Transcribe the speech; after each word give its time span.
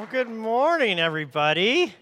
Well, 0.00 0.08
good 0.10 0.30
morning, 0.30 0.98
everybody. 0.98 1.94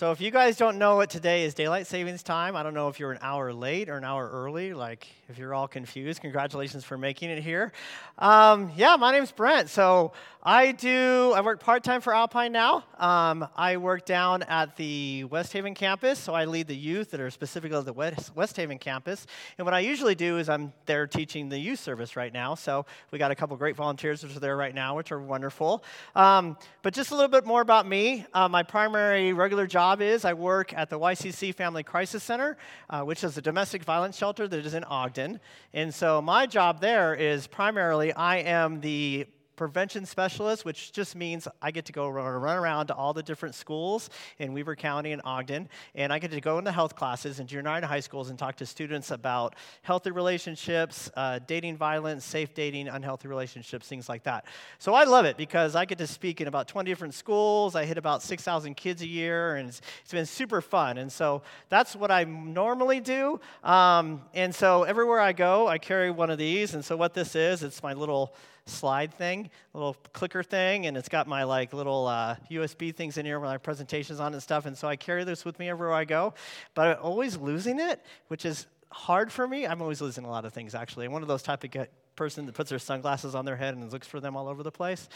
So, 0.00 0.12
if 0.12 0.20
you 0.22 0.30
guys 0.30 0.56
don't 0.56 0.78
know 0.78 0.96
what 0.96 1.10
today 1.10 1.44
is 1.44 1.52
daylight 1.52 1.86
savings 1.86 2.22
time, 2.22 2.56
I 2.56 2.62
don't 2.62 2.72
know 2.72 2.88
if 2.88 2.98
you're 2.98 3.12
an 3.12 3.18
hour 3.20 3.52
late 3.52 3.90
or 3.90 3.98
an 3.98 4.04
hour 4.04 4.30
early. 4.30 4.72
Like, 4.72 5.06
if 5.28 5.36
you're 5.36 5.52
all 5.52 5.68
confused, 5.68 6.22
congratulations 6.22 6.84
for 6.84 6.96
making 6.96 7.28
it 7.28 7.42
here. 7.42 7.70
Um, 8.18 8.72
yeah, 8.76 8.96
my 8.96 9.12
name's 9.12 9.30
Brent. 9.30 9.68
So, 9.68 10.12
I 10.42 10.72
do, 10.72 11.34
I 11.36 11.42
work 11.42 11.60
part 11.60 11.84
time 11.84 12.00
for 12.00 12.14
Alpine 12.14 12.50
now. 12.50 12.84
Um, 12.98 13.46
I 13.54 13.76
work 13.76 14.06
down 14.06 14.42
at 14.44 14.74
the 14.76 15.24
West 15.24 15.52
Haven 15.52 15.74
campus, 15.74 16.18
so 16.18 16.32
I 16.32 16.46
lead 16.46 16.66
the 16.66 16.74
youth 16.74 17.10
that 17.10 17.20
are 17.20 17.28
specifically 17.28 17.76
at 17.76 17.84
the 17.84 17.92
West, 17.92 18.34
West 18.34 18.56
Haven 18.56 18.78
campus. 18.78 19.26
And 19.58 19.66
what 19.66 19.74
I 19.74 19.80
usually 19.80 20.14
do 20.14 20.38
is 20.38 20.48
I'm 20.48 20.72
there 20.86 21.06
teaching 21.06 21.50
the 21.50 21.58
youth 21.58 21.78
service 21.78 22.16
right 22.16 22.32
now. 22.32 22.54
So, 22.54 22.86
we 23.10 23.18
got 23.18 23.32
a 23.32 23.34
couple 23.34 23.54
great 23.58 23.76
volunteers 23.76 24.22
that 24.22 24.34
are 24.34 24.40
there 24.40 24.56
right 24.56 24.74
now, 24.74 24.96
which 24.96 25.12
are 25.12 25.20
wonderful. 25.20 25.84
Um, 26.16 26.56
but 26.80 26.94
just 26.94 27.10
a 27.10 27.14
little 27.14 27.28
bit 27.28 27.44
more 27.44 27.60
about 27.60 27.86
me. 27.86 28.24
Uh, 28.32 28.48
my 28.48 28.62
primary 28.62 29.34
regular 29.34 29.66
job 29.66 29.89
job 29.90 30.02
is 30.02 30.24
I 30.24 30.34
work 30.34 30.72
at 30.72 30.88
the 30.88 31.00
YCC 31.00 31.52
Family 31.52 31.82
Crisis 31.82 32.22
Center, 32.22 32.56
uh, 32.90 33.02
which 33.02 33.24
is 33.24 33.36
a 33.36 33.42
domestic 33.42 33.82
violence 33.82 34.16
shelter 34.16 34.46
that 34.46 34.64
is 34.64 34.72
in 34.72 34.84
Ogden. 34.84 35.40
And 35.74 35.92
so 35.92 36.22
my 36.22 36.46
job 36.46 36.80
there 36.80 37.12
is 37.12 37.48
primarily 37.48 38.12
I 38.12 38.36
am 38.36 38.80
the 38.80 39.26
prevention 39.60 40.06
specialist, 40.06 40.64
which 40.64 40.90
just 40.90 41.14
means 41.14 41.46
I 41.60 41.70
get 41.70 41.84
to 41.84 41.92
go 41.92 42.08
run 42.08 42.56
around 42.56 42.86
to 42.86 42.94
all 42.94 43.12
the 43.12 43.22
different 43.22 43.54
schools 43.54 44.08
in 44.38 44.54
Weber 44.54 44.74
County 44.74 45.12
and 45.12 45.20
Ogden, 45.22 45.68
and 45.94 46.14
I 46.14 46.18
get 46.18 46.30
to 46.30 46.40
go 46.40 46.56
into 46.56 46.72
health 46.72 46.96
classes 46.96 47.40
in 47.40 47.46
junior 47.46 47.68
high 47.68 47.76
and 47.76 47.84
high 47.84 48.00
schools 48.00 48.30
and 48.30 48.38
talk 48.38 48.56
to 48.56 48.64
students 48.64 49.10
about 49.10 49.54
healthy 49.82 50.12
relationships, 50.12 51.10
uh, 51.14 51.40
dating 51.46 51.76
violence, 51.76 52.24
safe 52.24 52.54
dating, 52.54 52.88
unhealthy 52.88 53.28
relationships, 53.28 53.86
things 53.86 54.08
like 54.08 54.22
that. 54.22 54.46
So 54.78 54.94
I 54.94 55.04
love 55.04 55.26
it 55.26 55.36
because 55.36 55.76
I 55.76 55.84
get 55.84 55.98
to 55.98 56.06
speak 56.06 56.40
in 56.40 56.48
about 56.48 56.66
20 56.66 56.90
different 56.90 57.12
schools. 57.12 57.76
I 57.76 57.84
hit 57.84 57.98
about 57.98 58.22
6,000 58.22 58.74
kids 58.78 59.02
a 59.02 59.06
year, 59.06 59.56
and 59.56 59.68
it's, 59.68 59.82
it's 60.00 60.12
been 60.12 60.24
super 60.24 60.62
fun. 60.62 60.96
And 60.96 61.12
so 61.12 61.42
that's 61.68 61.94
what 61.94 62.10
I 62.10 62.24
normally 62.24 63.00
do. 63.00 63.38
Um, 63.62 64.22
and 64.32 64.54
so 64.54 64.84
everywhere 64.84 65.20
I 65.20 65.34
go, 65.34 65.68
I 65.68 65.76
carry 65.76 66.10
one 66.10 66.30
of 66.30 66.38
these. 66.38 66.72
And 66.72 66.82
so 66.82 66.96
what 66.96 67.12
this 67.12 67.36
is, 67.36 67.62
it's 67.62 67.82
my 67.82 67.92
little 67.92 68.32
slide 68.70 69.12
thing, 69.12 69.50
little 69.74 69.94
clicker 70.12 70.42
thing, 70.42 70.86
and 70.86 70.96
it's 70.96 71.08
got 71.08 71.26
my 71.26 71.44
like 71.44 71.72
little 71.72 72.06
uh, 72.06 72.36
USB 72.50 72.94
things 72.94 73.18
in 73.18 73.26
here 73.26 73.38
with 73.38 73.48
my 73.48 73.58
presentations 73.58 74.20
on 74.20 74.32
and 74.32 74.42
stuff. 74.42 74.66
And 74.66 74.76
so 74.76 74.88
I 74.88 74.96
carry 74.96 75.24
this 75.24 75.44
with 75.44 75.58
me 75.58 75.68
everywhere 75.68 75.94
I 75.94 76.04
go, 76.04 76.34
but 76.74 76.98
I'm 76.98 77.04
always 77.04 77.36
losing 77.36 77.78
it, 77.80 78.04
which 78.28 78.44
is 78.44 78.66
hard 78.90 79.30
for 79.30 79.46
me. 79.46 79.66
I'm 79.66 79.82
always 79.82 80.00
losing 80.00 80.24
a 80.24 80.30
lot 80.30 80.44
of 80.44 80.52
things 80.52 80.74
actually. 80.74 81.06
I'm 81.06 81.12
one 81.12 81.22
of 81.22 81.28
those 81.28 81.42
type 81.42 81.64
of 81.64 81.88
person 82.16 82.46
that 82.46 82.54
puts 82.54 82.70
their 82.70 82.78
sunglasses 82.78 83.34
on 83.34 83.44
their 83.44 83.56
head 83.56 83.74
and 83.74 83.92
looks 83.92 84.06
for 84.06 84.20
them 84.20 84.36
all 84.36 84.48
over 84.48 84.62
the 84.62 84.72
place. 84.72 85.08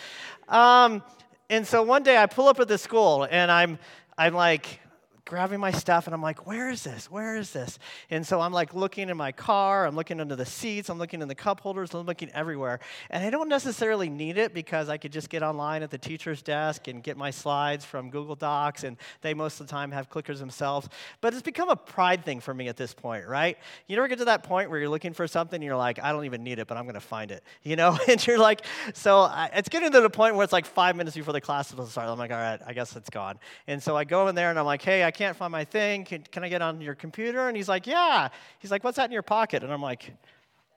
Um, 0.49 1.03
and 1.51 1.67
so 1.67 1.83
one 1.83 2.03
day 2.03 2.17
I 2.17 2.27
pull 2.27 2.49
up 2.49 2.59
at 2.61 2.69
the 2.69 2.79
school 2.79 3.27
and 3.31 3.51
I'm 3.51 3.79
I'm 4.17 4.35
like 4.35 4.81
grabbing 5.27 5.59
my 5.59 5.71
stuff 5.71 6.07
and 6.07 6.15
I'm 6.15 6.21
like, 6.21 6.47
where 6.47 6.69
is 6.69 6.85
this? 6.85 7.11
Where 7.11 7.37
is 7.37 7.51
this? 7.51 7.79
And 8.11 8.27
so 8.27 8.41
I'm 8.41 8.53
like 8.53 8.75
looking 8.75 9.09
in 9.09 9.17
my 9.17 9.33
car, 9.33 9.87
I'm 9.87 9.97
looking 9.97 10.21
under 10.21 10.37
the 10.37 10.45
seats, 10.45 10.91
I'm 10.91 10.99
looking 10.99 11.23
in 11.23 11.29
the 11.29 11.35
cup 11.35 11.61
holders, 11.61 11.95
I'm 11.95 12.05
looking 12.05 12.31
everywhere. 12.31 12.81
And 13.09 13.25
I 13.25 13.31
don't 13.31 13.49
necessarily 13.49 14.11
need 14.11 14.37
it 14.37 14.53
because 14.53 14.91
I 14.91 14.99
could 14.99 15.13
just 15.13 15.31
get 15.31 15.43
online 15.43 15.83
at 15.83 15.91
the 15.91 15.97
teacher's 15.97 16.43
desk 16.43 16.89
and 16.89 17.03
get 17.03 17.17
my 17.17 17.31
slides 17.31 17.85
from 17.85 18.11
Google 18.11 18.35
Docs, 18.35 18.85
and 18.85 18.99
they 19.23 19.33
most 19.33 19.61
of 19.61 19.67
the 19.67 19.71
time 19.71 19.91
have 19.93 20.11
clickers 20.11 20.39
themselves. 20.39 20.89
But 21.21 21.33
it's 21.33 21.43
become 21.43 21.71
a 21.71 21.77
pride 21.77 22.25
thing 22.25 22.41
for 22.41 22.53
me 22.53 22.69
at 22.69 22.77
this 22.77 22.93
point, 22.93 23.27
right? 23.27 23.57
You 23.87 23.97
never 23.97 24.09
get 24.09 24.19
to 24.19 24.27
that 24.27 24.43
point 24.43 24.69
where 24.69 24.79
you're 24.79 24.91
looking 24.91 25.15
for 25.15 25.27
something 25.27 25.57
and 25.57 25.65
you're 25.65 25.77
like, 25.77 25.99
I 26.03 26.13
don't 26.13 26.27
even 26.27 26.45
need 26.45 26.59
it, 26.59 26.67
but 26.67 26.77
I'm 26.77 26.85
going 26.85 26.95
to 26.95 27.01
find 27.01 27.31
it, 27.31 27.43
you 27.63 27.77
know? 27.77 27.99
and 28.09 28.25
you're 28.27 28.39
like, 28.39 28.67
so 28.93 29.21
I, 29.21 29.49
it's 29.55 29.71
getting 29.71 29.91
to 29.93 30.01
the 30.03 30.11
point 30.11 30.35
where 30.35 30.45
it's 30.45 30.53
like 30.53 30.67
five 30.67 30.97
minutes 30.97 31.17
before 31.17 31.33
the 31.33 31.41
class 31.41 31.75
will 31.75 31.87
start. 31.87 32.09
I'm 32.09 32.19
like, 32.19 32.31
all 32.31 32.37
right, 32.37 32.61
I 32.67 32.75
guess 32.75 32.95
it's 32.95 33.11
gone. 33.11 33.39
And 33.67 33.83
so 33.83 33.97
I 33.97 34.05
go 34.05 34.29
in 34.29 34.35
there 34.35 34.51
and 34.51 34.59
I'm 34.59 34.67
like, 34.67 34.83
hey, 34.83 35.05
I 35.05 35.14
can't 35.15 35.37
find 35.37 35.51
my 35.51 35.65
thing. 35.65 36.05
Can, 36.05 36.23
can 36.31 36.45
I 36.45 36.49
get 36.49 36.61
on 36.63 36.81
your 36.81 36.95
computer? 36.95 37.49
And 37.49 37.57
he's 37.57 37.69
like, 37.69 37.87
Yeah. 37.87 38.29
He's 38.59 38.71
like, 38.71 38.85
What's 38.85 38.97
that 38.97 39.07
in 39.07 39.13
your 39.13 39.23
pocket? 39.23 39.63
And 39.63 39.73
I'm 39.73 39.83
like, 39.83 40.13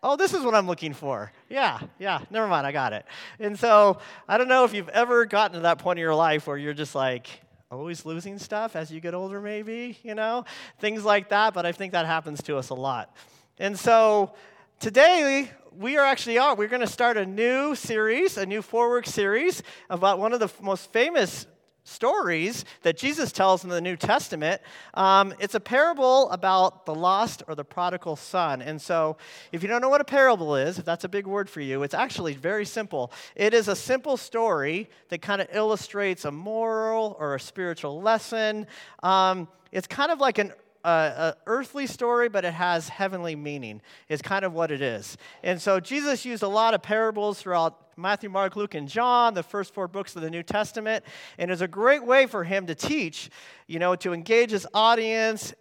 Oh, 0.04 0.16
this 0.16 0.34
is 0.34 0.44
what 0.44 0.54
I'm 0.54 0.68
looking 0.68 0.94
for. 0.94 1.32
Yeah, 1.50 1.80
yeah, 1.98 2.22
never 2.30 2.48
mind, 2.48 2.68
I 2.68 2.72
got 2.72 2.94
it. 2.94 3.06
And 3.40 3.58
so 3.58 3.98
I 4.28 4.38
don't 4.38 4.48
know 4.48 4.64
if 4.64 4.74
you've 4.74 4.90
ever 4.90 5.26
gotten 5.26 5.56
to 5.56 5.60
that 5.62 5.80
point 5.80 5.98
in 5.98 6.02
your 6.02 6.16
life 6.16 6.46
where 6.46 6.58
you're 6.58 6.76
just 6.76 6.94
like, 6.94 7.28
always 7.70 8.06
losing 8.06 8.40
stuff 8.40 8.76
as 8.76 8.92
you 8.92 9.02
get 9.02 9.14
older, 9.14 9.42
maybe, 9.42 9.98
you 10.04 10.16
know, 10.16 10.46
things 10.80 11.04
like 11.04 11.30
that. 11.30 11.54
But 11.54 11.66
I 11.66 11.72
think 11.72 11.92
that 11.92 12.06
happens 12.06 12.42
to 12.44 12.58
us 12.58 12.70
a 12.70 12.76
lot. 12.76 13.14
And 13.58 13.78
so 13.78 14.34
today, 14.80 15.52
we 15.78 15.98
are 15.98 16.06
actually 16.06 16.38
on. 16.38 16.58
We're 16.58 16.70
going 16.70 16.82
to 16.82 16.88
start 16.88 17.18
a 17.18 17.26
new 17.26 17.76
series, 17.76 18.38
a 18.38 18.46
new 18.46 18.62
four 18.62 18.90
work 18.90 19.06
series 19.06 19.62
about 19.90 20.20
one 20.20 20.34
of 20.34 20.40
the 20.40 20.50
most 20.62 20.92
famous 20.92 21.46
stories 21.88 22.66
that 22.82 22.98
Jesus 22.98 23.32
tells 23.32 23.64
in 23.64 23.70
the 23.70 23.82
New 23.82 23.96
Testament. 23.96 24.62
Um, 24.94 25.34
it's 25.40 25.56
a 25.56 25.60
parable 25.60 26.30
about 26.30 26.86
the 26.86 26.94
lost 26.94 27.44
or 27.48 27.56
the 27.56 27.64
prodigal 27.64 28.16
son. 28.16 28.62
And 28.62 28.82
so, 28.82 29.18
if 29.52 29.64
you 29.64 29.70
don't 29.70 29.82
know 29.82 29.90
what 29.90 30.02
a 30.02 30.06
parable 30.06 30.56
is, 30.56 30.80
if 30.80 30.86
that's 30.86 31.04
a 31.04 31.10
big 31.10 31.26
word 31.26 31.50
for 31.50 31.62
you, 31.62 31.84
it's 31.84 31.94
actually 31.94 32.34
very 32.34 32.66
simple. 32.66 33.12
It 33.36 33.54
is 33.54 33.68
a 33.68 33.76
simple 33.76 34.18
story 34.18 34.90
that 35.10 35.22
kind 35.22 35.42
of 35.42 35.48
illustrates 35.52 36.26
a 36.26 36.32
moral 36.32 37.16
or 37.20 37.36
a 37.36 37.40
spiritual 37.40 38.02
lesson. 38.02 38.68
Um, 39.02 39.48
it's 39.72 39.88
kind 39.88 40.12
of 40.12 40.20
like 40.20 40.38
an 40.38 40.54
a, 40.90 41.36
earthly 41.46 41.88
story, 41.88 42.30
but 42.30 42.46
it 42.46 42.54
has 42.54 42.90
heavenly 42.90 43.36
meaning, 43.36 43.82
is 44.10 44.22
kind 44.22 44.46
of 44.46 44.54
what 44.54 44.72
it 44.72 44.82
is. 44.82 45.18
And 45.44 45.62
so 45.62 45.80
Jesus 45.80 46.26
used 46.26 46.44
a 46.44 46.48
lot 46.48 46.74
of 46.74 46.82
parables 46.82 47.42
throughout 47.42 47.98
Matthew, 47.98 48.30
Mark, 48.30 48.56
Luke, 48.56 48.76
and 48.76 48.88
John, 48.88 49.34
the 49.34 49.44
first 49.44 49.74
four 49.74 49.88
books 49.88 50.16
of 50.16 50.22
the 50.22 50.30
New 50.30 50.44
Testament. 50.44 51.04
And 51.38 51.50
it's 51.52 51.62
a 51.62 51.68
great 51.68 52.06
way 52.06 52.28
for 52.28 52.44
him 52.44 52.68
to 52.68 52.76
teach, 52.76 53.30
you 53.68 53.80
know, 53.80 53.96
to 53.98 54.14
engage 54.14 54.52
his 54.52 54.68
audience. 54.74 55.54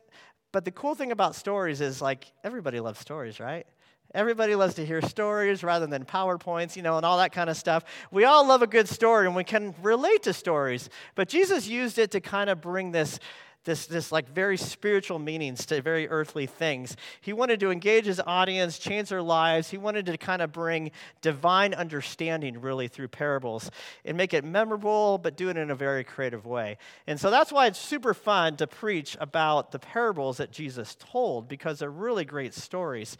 But 0.52 0.64
the 0.64 0.70
cool 0.70 0.94
thing 0.94 1.12
about 1.12 1.34
stories 1.34 1.80
is 1.80 2.00
like 2.00 2.30
everybody 2.44 2.78
loves 2.80 3.00
stories, 3.00 3.40
right? 3.40 3.66
Everybody 4.14 4.54
loves 4.54 4.74
to 4.74 4.86
hear 4.86 5.02
stories 5.02 5.64
rather 5.64 5.86
than 5.86 6.04
PowerPoints, 6.04 6.76
you 6.76 6.82
know, 6.82 6.96
and 6.96 7.04
all 7.04 7.18
that 7.18 7.32
kind 7.32 7.50
of 7.50 7.56
stuff. 7.56 7.84
We 8.10 8.24
all 8.24 8.46
love 8.46 8.62
a 8.62 8.66
good 8.66 8.88
story 8.88 9.26
and 9.26 9.34
we 9.34 9.44
can 9.44 9.74
relate 9.82 10.22
to 10.22 10.32
stories. 10.32 10.88
But 11.16 11.28
Jesus 11.28 11.66
used 11.66 11.98
it 11.98 12.12
to 12.12 12.20
kind 12.20 12.48
of 12.48 12.60
bring 12.60 12.92
this 12.92 13.18
this, 13.66 13.86
this 13.86 14.10
like 14.10 14.28
very 14.28 14.56
spiritual 14.56 15.18
meanings 15.18 15.66
to 15.66 15.82
very 15.82 16.08
earthly 16.08 16.46
things. 16.46 16.96
He 17.20 17.34
wanted 17.34 17.60
to 17.60 17.70
engage 17.70 18.06
his 18.06 18.20
audience, 18.26 18.78
change 18.78 19.10
their 19.10 19.20
lives. 19.20 19.68
He 19.68 19.76
wanted 19.76 20.06
to 20.06 20.16
kind 20.16 20.40
of 20.40 20.52
bring 20.52 20.92
divine 21.20 21.74
understanding 21.74 22.60
really 22.60 22.88
through 22.88 23.08
parables 23.08 23.70
and 24.04 24.16
make 24.16 24.32
it 24.32 24.44
memorable, 24.44 25.18
but 25.18 25.36
do 25.36 25.50
it 25.50 25.56
in 25.56 25.70
a 25.70 25.74
very 25.74 26.04
creative 26.04 26.46
way. 26.46 26.78
And 27.06 27.20
so 27.20 27.30
that's 27.30 27.52
why 27.52 27.66
it's 27.66 27.78
super 27.78 28.14
fun 28.14 28.56
to 28.56 28.66
preach 28.66 29.16
about 29.20 29.72
the 29.72 29.78
parables 29.78 30.38
that 30.38 30.52
Jesus 30.52 30.96
told 30.98 31.48
because 31.48 31.80
they're 31.80 31.90
really 31.90 32.24
great 32.24 32.54
stories. 32.54 33.18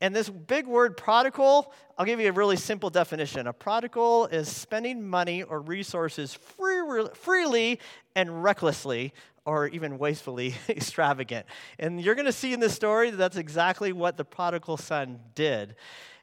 And 0.00 0.14
this 0.14 0.28
big 0.28 0.66
word 0.66 0.96
prodigal, 0.96 1.72
I'll 1.96 2.04
give 2.04 2.20
you 2.20 2.28
a 2.28 2.32
really 2.32 2.56
simple 2.56 2.90
definition. 2.90 3.46
A 3.46 3.52
prodigal 3.52 4.26
is 4.26 4.48
spending 4.48 5.08
money 5.08 5.42
or 5.42 5.60
resources 5.60 6.34
free, 6.34 7.06
freely 7.14 7.80
and 8.14 8.42
recklessly 8.42 9.14
or 9.46 9.68
even 9.68 9.96
wastefully 9.96 10.54
extravagant. 10.68 11.46
And 11.78 12.00
you're 12.00 12.14
going 12.14 12.26
to 12.26 12.32
see 12.32 12.52
in 12.52 12.60
this 12.60 12.74
story 12.74 13.10
that 13.10 13.16
that's 13.16 13.36
exactly 13.36 13.92
what 13.92 14.16
the 14.16 14.24
prodigal 14.24 14.76
son 14.76 15.20
did. 15.34 15.76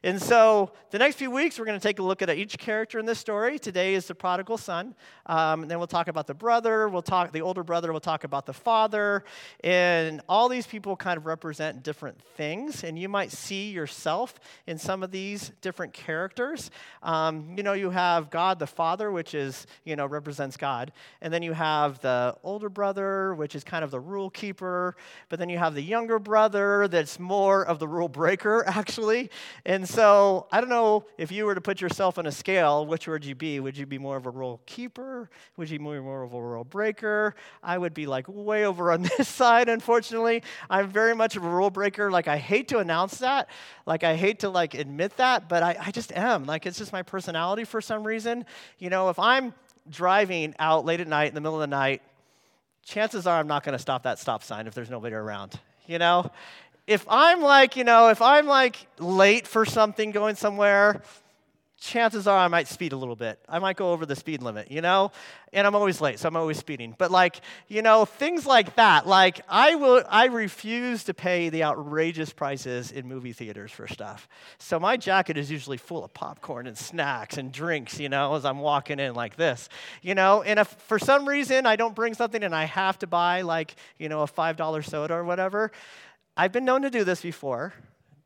And 0.04 0.20
so, 0.20 0.70
the 0.90 0.98
next 0.98 1.16
few 1.16 1.30
weeks, 1.30 1.58
we're 1.58 1.64
going 1.64 1.80
to 1.80 1.82
take 1.82 1.98
a 1.98 2.02
look 2.02 2.20
at 2.20 2.28
each 2.28 2.58
character 2.58 2.98
in 2.98 3.06
this 3.06 3.18
story. 3.18 3.58
Today 3.58 3.94
is 3.94 4.06
the 4.06 4.14
prodigal 4.14 4.58
son. 4.58 4.94
Um, 5.24 5.62
and 5.62 5.70
then 5.70 5.78
we'll 5.78 5.86
talk 5.86 6.08
about 6.08 6.26
the 6.26 6.34
brother. 6.34 6.90
We'll 6.90 7.00
talk 7.00 7.32
the 7.32 7.40
older 7.40 7.62
brother. 7.62 7.90
We'll 7.90 8.00
talk 8.00 8.24
about 8.24 8.44
the 8.44 8.52
father. 8.52 9.24
And 9.60 10.20
all 10.28 10.50
these 10.50 10.66
people 10.66 10.94
kind 10.94 11.16
of 11.16 11.24
represent 11.24 11.82
different 11.82 12.20
things. 12.36 12.84
And 12.84 12.98
you 12.98 13.08
might 13.08 13.32
see 13.32 13.70
yourself 13.70 14.34
in 14.66 14.76
some 14.76 15.02
of 15.02 15.10
these 15.10 15.52
different 15.62 15.94
characters. 15.94 16.70
Um, 17.02 17.54
you 17.56 17.62
know, 17.62 17.72
you 17.72 17.88
have 17.88 18.28
God 18.28 18.58
the 18.58 18.66
Father, 18.66 19.10
which 19.10 19.34
is 19.34 19.66
you 19.84 19.96
know 19.96 20.04
represents 20.04 20.58
God, 20.58 20.92
and 21.22 21.32
then 21.32 21.42
you 21.42 21.54
have 21.54 21.98
the 22.00 22.36
older 22.42 22.68
brother, 22.68 23.13
which 23.34 23.54
is 23.54 23.64
kind 23.64 23.84
of 23.84 23.90
the 23.90 24.00
rule 24.00 24.30
keeper. 24.30 24.96
But 25.28 25.38
then 25.38 25.48
you 25.48 25.58
have 25.58 25.74
the 25.74 25.82
younger 25.82 26.18
brother, 26.18 26.88
that's 26.88 27.18
more 27.18 27.64
of 27.64 27.78
the 27.78 27.88
rule 27.88 28.08
breaker, 28.08 28.64
actually. 28.66 29.30
And 29.64 29.88
so 29.88 30.46
I 30.50 30.60
don't 30.60 30.70
know 30.70 31.04
if 31.18 31.30
you 31.30 31.44
were 31.44 31.54
to 31.54 31.60
put 31.60 31.80
yourself 31.80 32.18
on 32.18 32.26
a 32.26 32.32
scale, 32.32 32.86
which 32.86 33.06
would 33.06 33.24
you 33.24 33.34
be? 33.34 33.60
Would 33.60 33.76
you 33.76 33.86
be 33.86 33.98
more 33.98 34.16
of 34.16 34.26
a 34.26 34.30
rule 34.30 34.60
keeper? 34.66 35.30
Would 35.56 35.70
you 35.70 35.78
be 35.78 35.84
more 35.84 36.22
of 36.22 36.32
a 36.32 36.42
rule 36.42 36.64
breaker? 36.64 37.34
I 37.62 37.78
would 37.78 37.94
be 37.94 38.06
like 38.06 38.26
way 38.28 38.66
over 38.66 38.92
on 38.92 39.02
this 39.18 39.28
side, 39.28 39.68
unfortunately. 39.68 40.42
I'm 40.68 40.88
very 40.88 41.14
much 41.14 41.36
of 41.36 41.44
a 41.44 41.48
rule 41.48 41.70
breaker. 41.70 42.10
Like 42.10 42.28
I 42.28 42.36
hate 42.36 42.68
to 42.68 42.78
announce 42.78 43.18
that. 43.18 43.48
Like 43.86 44.04
I 44.04 44.16
hate 44.16 44.40
to 44.40 44.48
like 44.48 44.74
admit 44.74 45.16
that, 45.18 45.48
but 45.48 45.62
I, 45.62 45.76
I 45.80 45.90
just 45.90 46.12
am. 46.12 46.44
Like 46.44 46.66
it's 46.66 46.78
just 46.78 46.92
my 46.92 47.02
personality 47.02 47.64
for 47.64 47.80
some 47.80 48.04
reason. 48.04 48.44
You 48.78 48.90
know, 48.90 49.08
if 49.10 49.18
I'm 49.18 49.54
driving 49.90 50.54
out 50.58 50.84
late 50.84 51.00
at 51.00 51.08
night 51.08 51.28
in 51.28 51.34
the 51.34 51.40
middle 51.40 51.56
of 51.56 51.60
the 51.60 51.66
night, 51.66 52.02
chances 52.84 53.26
are 53.26 53.38
I'm 53.38 53.46
not 53.46 53.64
going 53.64 53.74
to 53.74 53.78
stop 53.78 54.04
that 54.04 54.18
stop 54.18 54.42
sign 54.42 54.66
if 54.66 54.74
there's 54.74 54.90
nobody 54.90 55.14
around. 55.14 55.58
You 55.86 55.98
know? 55.98 56.30
if 56.86 57.06
I'm 57.08 57.40
like, 57.40 57.76
you 57.76 57.84
know, 57.84 58.08
if 58.08 58.20
I'm 58.20 58.46
like 58.46 58.86
late 58.98 59.46
for 59.46 59.64
something 59.64 60.10
going 60.10 60.36
somewhere, 60.36 61.02
chances 61.84 62.26
are 62.26 62.38
I 62.38 62.48
might 62.48 62.66
speed 62.66 62.92
a 62.92 62.96
little 62.96 63.14
bit. 63.14 63.38
I 63.48 63.58
might 63.58 63.76
go 63.76 63.92
over 63.92 64.06
the 64.06 64.16
speed 64.16 64.42
limit, 64.42 64.70
you 64.70 64.80
know? 64.80 65.12
And 65.52 65.66
I'm 65.66 65.74
always 65.74 66.00
late, 66.00 66.18
so 66.18 66.26
I'm 66.26 66.36
always 66.36 66.58
speeding. 66.58 66.94
But 66.96 67.10
like, 67.10 67.40
you 67.68 67.82
know, 67.82 68.06
things 68.06 68.46
like 68.46 68.74
that. 68.76 69.06
Like 69.06 69.42
I 69.48 69.74
will 69.74 70.02
I 70.08 70.26
refuse 70.26 71.04
to 71.04 71.14
pay 71.14 71.50
the 71.50 71.62
outrageous 71.62 72.32
prices 72.32 72.90
in 72.90 73.06
movie 73.06 73.32
theaters 73.32 73.70
for 73.70 73.86
stuff. 73.86 74.26
So 74.58 74.80
my 74.80 74.96
jacket 74.96 75.36
is 75.36 75.50
usually 75.50 75.76
full 75.76 76.02
of 76.04 76.14
popcorn 76.14 76.66
and 76.66 76.76
snacks 76.76 77.36
and 77.36 77.52
drinks, 77.52 78.00
you 78.00 78.08
know, 78.08 78.34
as 78.34 78.44
I'm 78.44 78.58
walking 78.58 78.98
in 78.98 79.14
like 79.14 79.36
this. 79.36 79.68
You 80.00 80.14
know, 80.14 80.42
and 80.42 80.58
if 80.58 80.68
for 80.68 80.98
some 80.98 81.28
reason 81.28 81.66
I 81.66 81.76
don't 81.76 81.94
bring 81.94 82.14
something 82.14 82.42
and 82.42 82.54
I 82.54 82.64
have 82.64 82.98
to 83.00 83.06
buy 83.06 83.42
like, 83.42 83.76
you 83.98 84.08
know, 84.08 84.22
a 84.22 84.26
$5 84.26 84.84
soda 84.88 85.14
or 85.14 85.24
whatever, 85.24 85.70
I've 86.36 86.50
been 86.50 86.64
known 86.64 86.82
to 86.82 86.90
do 86.90 87.04
this 87.04 87.20
before 87.20 87.74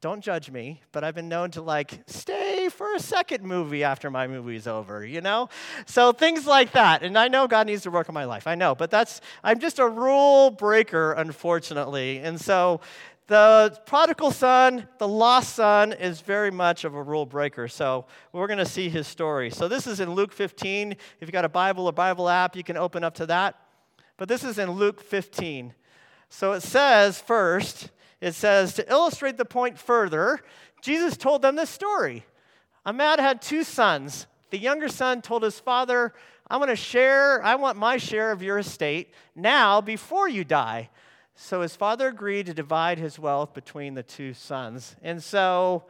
don't 0.00 0.20
judge 0.20 0.50
me, 0.50 0.80
but 0.92 1.02
I've 1.02 1.14
been 1.14 1.28
known 1.28 1.50
to 1.52 1.62
like 1.62 2.00
stay 2.06 2.68
for 2.68 2.94
a 2.94 3.00
second 3.00 3.42
movie 3.42 3.82
after 3.82 4.10
my 4.10 4.28
movie's 4.28 4.68
over, 4.68 5.04
you 5.04 5.20
know? 5.20 5.48
So 5.86 6.12
things 6.12 6.46
like 6.46 6.72
that. 6.72 7.02
And 7.02 7.18
I 7.18 7.26
know 7.26 7.48
God 7.48 7.66
needs 7.66 7.82
to 7.82 7.90
work 7.90 8.08
on 8.08 8.14
my 8.14 8.24
life. 8.24 8.46
I 8.46 8.54
know, 8.54 8.74
but 8.74 8.90
that's 8.90 9.20
I'm 9.42 9.58
just 9.58 9.80
a 9.80 9.88
rule 9.88 10.50
breaker 10.52 11.12
unfortunately. 11.12 12.18
And 12.18 12.40
so 12.40 12.80
the 13.26 13.76
prodigal 13.86 14.30
son, 14.30 14.88
the 14.98 15.08
lost 15.08 15.54
son 15.54 15.92
is 15.92 16.20
very 16.20 16.50
much 16.50 16.84
of 16.84 16.94
a 16.94 17.02
rule 17.02 17.26
breaker. 17.26 17.66
So 17.66 18.06
we're 18.32 18.46
going 18.46 18.58
to 18.58 18.66
see 18.66 18.88
his 18.88 19.06
story. 19.06 19.50
So 19.50 19.68
this 19.68 19.86
is 19.86 20.00
in 20.00 20.12
Luke 20.14 20.32
15. 20.32 20.92
If 20.92 20.98
you've 21.20 21.32
got 21.32 21.44
a 21.44 21.48
Bible 21.48 21.86
or 21.86 21.92
Bible 21.92 22.28
app, 22.28 22.56
you 22.56 22.64
can 22.64 22.76
open 22.76 23.04
up 23.04 23.14
to 23.16 23.26
that. 23.26 23.56
But 24.16 24.28
this 24.28 24.44
is 24.44 24.58
in 24.58 24.70
Luke 24.70 25.02
15. 25.02 25.74
So 26.30 26.52
it 26.52 26.62
says 26.62 27.20
first, 27.20 27.90
it 28.20 28.34
says, 28.34 28.74
to 28.74 28.90
illustrate 28.90 29.36
the 29.36 29.44
point 29.44 29.78
further, 29.78 30.40
Jesus 30.82 31.16
told 31.16 31.42
them 31.42 31.56
this 31.56 31.70
story. 31.70 32.24
A 32.84 32.92
man 32.92 33.18
had 33.18 33.42
two 33.42 33.64
sons. 33.64 34.26
The 34.50 34.58
younger 34.58 34.88
son 34.88 35.22
told 35.22 35.42
his 35.42 35.60
father, 35.60 36.14
I'm 36.50 36.58
going 36.58 36.68
to 36.70 36.76
share, 36.76 37.44
I 37.44 37.56
want 37.56 37.76
my 37.76 37.98
share 37.98 38.32
of 38.32 38.42
your 38.42 38.58
estate 38.58 39.12
now 39.34 39.80
before 39.80 40.28
you 40.28 40.44
die. 40.44 40.88
So 41.34 41.60
his 41.60 41.76
father 41.76 42.08
agreed 42.08 42.46
to 42.46 42.54
divide 42.54 42.98
his 42.98 43.18
wealth 43.18 43.54
between 43.54 43.94
the 43.94 44.02
two 44.02 44.34
sons. 44.34 44.96
And 45.02 45.22
so, 45.22 45.84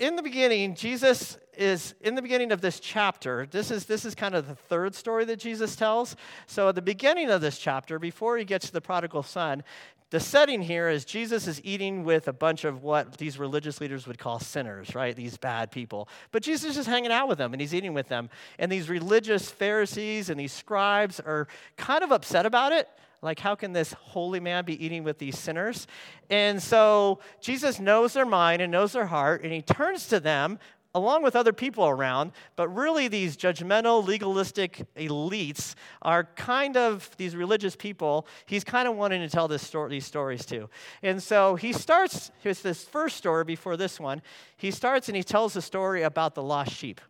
in 0.00 0.16
the 0.16 0.22
beginning, 0.22 0.74
Jesus 0.74 1.38
is 1.58 1.94
in 2.00 2.14
the 2.14 2.22
beginning 2.22 2.52
of 2.52 2.60
this 2.60 2.80
chapter. 2.80 3.46
This 3.50 3.70
is, 3.70 3.84
this 3.84 4.04
is 4.04 4.14
kind 4.14 4.34
of 4.34 4.46
the 4.46 4.54
third 4.54 4.94
story 4.94 5.24
that 5.26 5.38
Jesus 5.38 5.76
tells. 5.76 6.16
So, 6.46 6.68
at 6.68 6.74
the 6.74 6.82
beginning 6.82 7.30
of 7.30 7.40
this 7.40 7.58
chapter, 7.58 7.98
before 7.98 8.38
he 8.38 8.44
gets 8.44 8.66
to 8.66 8.72
the 8.72 8.80
prodigal 8.80 9.24
son, 9.24 9.64
the 10.10 10.20
setting 10.20 10.62
here 10.62 10.88
is 10.88 11.04
Jesus 11.04 11.46
is 11.46 11.60
eating 11.64 12.02
with 12.02 12.28
a 12.28 12.32
bunch 12.32 12.64
of 12.64 12.82
what 12.82 13.18
these 13.18 13.38
religious 13.38 13.78
leaders 13.78 14.06
would 14.06 14.18
call 14.18 14.38
sinners, 14.38 14.94
right? 14.94 15.14
These 15.14 15.36
bad 15.36 15.70
people. 15.70 16.08
But 16.32 16.42
Jesus 16.42 16.78
is 16.78 16.86
hanging 16.86 17.12
out 17.12 17.28
with 17.28 17.36
them 17.36 17.52
and 17.52 17.60
he's 17.60 17.74
eating 17.74 17.92
with 17.92 18.08
them. 18.08 18.30
And 18.58 18.72
these 18.72 18.88
religious 18.88 19.50
Pharisees 19.50 20.30
and 20.30 20.40
these 20.40 20.52
scribes 20.52 21.20
are 21.20 21.46
kind 21.76 22.02
of 22.02 22.10
upset 22.10 22.46
about 22.46 22.72
it. 22.72 22.88
Like, 23.20 23.40
how 23.40 23.54
can 23.54 23.72
this 23.72 23.92
holy 23.92 24.40
man 24.40 24.64
be 24.64 24.82
eating 24.82 25.02
with 25.02 25.18
these 25.18 25.36
sinners? 25.36 25.86
And 26.30 26.62
so 26.62 27.18
Jesus 27.40 27.80
knows 27.80 28.12
their 28.12 28.24
mind 28.24 28.62
and 28.62 28.70
knows 28.70 28.92
their 28.92 29.06
heart, 29.06 29.42
and 29.42 29.52
he 29.52 29.60
turns 29.60 30.06
to 30.08 30.20
them 30.20 30.58
along 30.98 31.22
with 31.22 31.36
other 31.36 31.52
people 31.52 31.86
around, 31.86 32.32
but 32.56 32.68
really 32.68 33.08
these 33.08 33.36
judgmental, 33.36 34.04
legalistic 34.06 34.82
elites 34.96 35.74
are 36.02 36.24
kind 36.24 36.76
of 36.76 37.08
these 37.16 37.36
religious 37.36 37.76
people. 37.76 38.26
He's 38.46 38.64
kind 38.64 38.88
of 38.88 38.96
wanting 38.96 39.20
to 39.20 39.28
tell 39.28 39.48
story, 39.58 39.90
these 39.90 40.04
stories 40.04 40.44
too. 40.44 40.68
And 41.02 41.22
so 41.22 41.54
he 41.54 41.72
starts, 41.72 42.30
here's 42.42 42.60
this 42.60 42.84
first 42.84 43.16
story 43.16 43.44
before 43.44 43.76
this 43.76 44.00
one. 44.00 44.20
He 44.56 44.70
starts 44.70 45.08
and 45.08 45.16
he 45.16 45.22
tells 45.22 45.54
the 45.54 45.62
story 45.62 46.02
about 46.02 46.34
the 46.34 46.42
lost 46.42 46.72
sheep. 46.72 47.00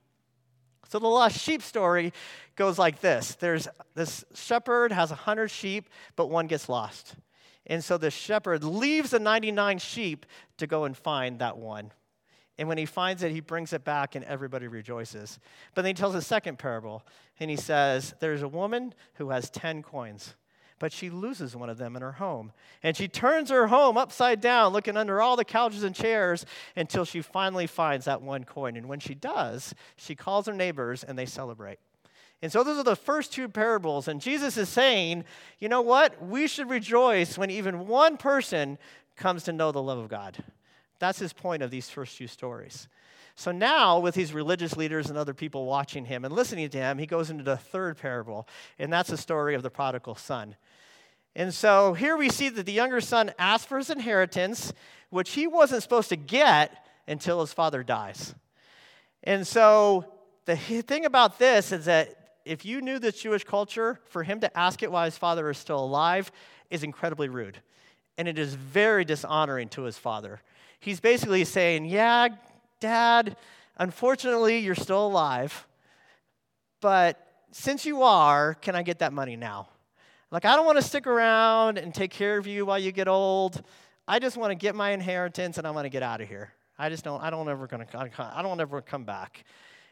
So 0.88 0.98
the 0.98 1.08
lost 1.08 1.38
sheep 1.38 1.62
story 1.62 2.12
goes 2.56 2.78
like 2.78 3.00
this 3.00 3.34
There's 3.34 3.68
this 3.94 4.24
shepherd 4.34 4.92
has 4.92 5.10
a 5.10 5.16
hundred 5.16 5.50
sheep, 5.50 5.88
but 6.16 6.30
one 6.30 6.46
gets 6.46 6.68
lost. 6.68 7.14
And 7.66 7.84
so 7.84 7.98
the 7.98 8.10
shepherd 8.10 8.64
leaves 8.64 9.10
the 9.10 9.18
99 9.18 9.78
sheep 9.78 10.24
to 10.56 10.66
go 10.66 10.84
and 10.84 10.96
find 10.96 11.38
that 11.40 11.58
one. 11.58 11.92
And 12.58 12.68
when 12.68 12.78
he 12.78 12.86
finds 12.86 13.22
it, 13.22 13.30
he 13.30 13.40
brings 13.40 13.72
it 13.72 13.84
back 13.84 14.16
and 14.16 14.24
everybody 14.24 14.66
rejoices. 14.66 15.38
But 15.74 15.82
then 15.82 15.90
he 15.90 15.94
tells 15.94 16.16
a 16.16 16.22
second 16.22 16.58
parable 16.58 17.04
and 17.38 17.48
he 17.48 17.56
says, 17.56 18.14
There's 18.18 18.42
a 18.42 18.48
woman 18.48 18.94
who 19.14 19.30
has 19.30 19.48
10 19.48 19.82
coins, 19.84 20.34
but 20.80 20.92
she 20.92 21.08
loses 21.08 21.54
one 21.54 21.70
of 21.70 21.78
them 21.78 21.94
in 21.94 22.02
her 22.02 22.12
home. 22.12 22.52
And 22.82 22.96
she 22.96 23.06
turns 23.06 23.50
her 23.50 23.68
home 23.68 23.96
upside 23.96 24.40
down, 24.40 24.72
looking 24.72 24.96
under 24.96 25.22
all 25.22 25.36
the 25.36 25.44
couches 25.44 25.84
and 25.84 25.94
chairs 25.94 26.44
until 26.74 27.04
she 27.04 27.22
finally 27.22 27.68
finds 27.68 28.06
that 28.06 28.22
one 28.22 28.42
coin. 28.42 28.76
And 28.76 28.88
when 28.88 29.00
she 29.00 29.14
does, 29.14 29.72
she 29.96 30.16
calls 30.16 30.46
her 30.46 30.52
neighbors 30.52 31.04
and 31.04 31.16
they 31.16 31.26
celebrate. 31.26 31.78
And 32.42 32.50
so 32.52 32.62
those 32.62 32.78
are 32.78 32.84
the 32.84 32.96
first 32.96 33.32
two 33.32 33.48
parables. 33.48 34.08
And 34.08 34.20
Jesus 34.20 34.56
is 34.56 34.68
saying, 34.68 35.24
you 35.58 35.68
know 35.68 35.82
what? 35.82 36.24
We 36.24 36.46
should 36.46 36.70
rejoice 36.70 37.38
when 37.38 37.50
even 37.50 37.86
one 37.86 38.16
person 38.16 38.78
comes 39.16 39.44
to 39.44 39.52
know 39.52 39.72
the 39.72 39.82
love 39.82 39.98
of 39.98 40.08
God. 40.08 40.42
That's 40.98 41.18
his 41.18 41.32
point 41.32 41.62
of 41.62 41.70
these 41.70 41.88
first 41.88 42.16
two 42.16 42.26
stories. 42.26 42.88
So 43.34 43.52
now, 43.52 44.00
with 44.00 44.14
these 44.14 44.32
religious 44.32 44.76
leaders 44.76 45.08
and 45.08 45.16
other 45.16 45.34
people 45.34 45.64
watching 45.64 46.04
him 46.04 46.24
and 46.24 46.34
listening 46.34 46.68
to 46.70 46.78
him, 46.78 46.98
he 46.98 47.06
goes 47.06 47.30
into 47.30 47.44
the 47.44 47.56
third 47.56 47.96
parable, 47.96 48.48
and 48.80 48.92
that's 48.92 49.10
the 49.10 49.16
story 49.16 49.54
of 49.54 49.62
the 49.62 49.70
prodigal 49.70 50.16
son. 50.16 50.56
And 51.36 51.54
so 51.54 51.92
here 51.92 52.16
we 52.16 52.30
see 52.30 52.48
that 52.48 52.66
the 52.66 52.72
younger 52.72 53.00
son 53.00 53.30
asks 53.38 53.66
for 53.66 53.78
his 53.78 53.90
inheritance, 53.90 54.72
which 55.10 55.30
he 55.30 55.46
wasn't 55.46 55.84
supposed 55.84 56.08
to 56.08 56.16
get 56.16 56.84
until 57.06 57.40
his 57.40 57.52
father 57.52 57.84
dies. 57.84 58.34
And 59.22 59.46
so 59.46 60.04
the 60.46 60.56
thing 60.56 61.04
about 61.04 61.38
this 61.38 61.70
is 61.70 61.84
that 61.84 62.14
if 62.44 62.64
you 62.64 62.80
knew 62.80 62.98
the 62.98 63.12
Jewish 63.12 63.44
culture, 63.44 64.00
for 64.08 64.24
him 64.24 64.40
to 64.40 64.58
ask 64.58 64.82
it 64.82 64.90
while 64.90 65.04
his 65.04 65.18
father 65.18 65.48
is 65.50 65.58
still 65.58 65.78
alive 65.78 66.32
is 66.70 66.82
incredibly 66.82 67.28
rude. 67.28 67.60
And 68.16 68.26
it 68.26 68.38
is 68.38 68.54
very 68.54 69.04
dishonoring 69.04 69.68
to 69.70 69.82
his 69.82 69.96
father. 69.96 70.40
He's 70.80 71.00
basically 71.00 71.44
saying, 71.44 71.86
Yeah, 71.86 72.28
dad, 72.80 73.36
unfortunately, 73.76 74.58
you're 74.58 74.74
still 74.74 75.06
alive, 75.06 75.66
but 76.80 77.24
since 77.50 77.84
you 77.86 78.02
are, 78.02 78.54
can 78.54 78.76
I 78.76 78.82
get 78.82 79.00
that 79.00 79.12
money 79.12 79.36
now? 79.36 79.68
Like, 80.30 80.44
I 80.44 80.54
don't 80.56 80.66
want 80.66 80.76
to 80.76 80.82
stick 80.82 81.06
around 81.06 81.78
and 81.78 81.94
take 81.94 82.10
care 82.10 82.36
of 82.36 82.46
you 82.46 82.66
while 82.66 82.78
you 82.78 82.92
get 82.92 83.08
old. 83.08 83.62
I 84.06 84.18
just 84.18 84.36
want 84.36 84.50
to 84.50 84.54
get 84.54 84.74
my 84.74 84.90
inheritance 84.90 85.58
and 85.58 85.66
I 85.66 85.70
want 85.70 85.86
to 85.86 85.90
get 85.90 86.02
out 86.02 86.20
of 86.20 86.28
here. 86.28 86.52
I 86.78 86.88
just 86.90 87.02
don't, 87.02 87.22
I 87.22 87.30
don't 87.30 87.48
ever 87.48 87.66
gonna, 87.66 87.86
I 88.18 88.42
don't 88.42 88.60
ever 88.60 88.80
come 88.82 89.04
back. 89.04 89.44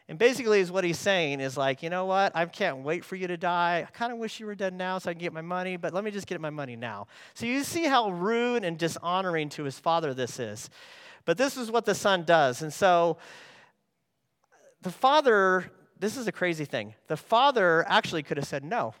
And 0.09 0.17
basically, 0.17 0.61
is 0.61 0.71
what 0.71 0.85
he's 0.85 0.97
saying 0.97 1.41
is 1.41 1.57
like, 1.57 1.83
you 1.83 1.89
know 1.89 2.05
what? 2.05 2.33
I 2.33 2.45
can't 2.45 2.77
wait 2.77 3.03
for 3.03 3.17
you 3.17 3.27
to 3.27 3.35
die. 3.35 3.85
I 3.85 3.91
kind 3.91 4.13
of 4.13 4.17
wish 4.17 4.39
you 4.39 4.45
were 4.45 4.55
dead 4.55 4.73
now 4.73 4.99
so 4.99 5.09
I 5.09 5.13
can 5.13 5.19
get 5.19 5.33
my 5.33 5.41
money, 5.41 5.75
but 5.75 5.93
let 5.93 6.03
me 6.03 6.11
just 6.11 6.27
get 6.27 6.39
my 6.39 6.49
money 6.49 6.77
now. 6.77 7.07
So 7.33 7.45
you 7.45 7.63
see 7.63 7.83
how 7.83 8.11
rude 8.11 8.63
and 8.63 8.77
dishonoring 8.77 9.49
to 9.49 9.63
his 9.63 9.77
father 9.77 10.13
this 10.13 10.39
is. 10.39 10.69
But 11.25 11.37
this 11.37 11.57
is 11.57 11.69
what 11.69 11.83
the 11.83 11.93
son 11.93 12.23
does. 12.23 12.61
And 12.61 12.71
so 12.71 13.17
the 14.81 14.91
father, 14.91 15.69
this 15.99 16.15
is 16.15 16.25
a 16.27 16.31
crazy 16.31 16.63
thing. 16.63 16.93
The 17.07 17.17
father 17.17 17.85
actually 17.89 18.23
could 18.23 18.37
have 18.37 18.47
said 18.47 18.63
no. 18.63 18.93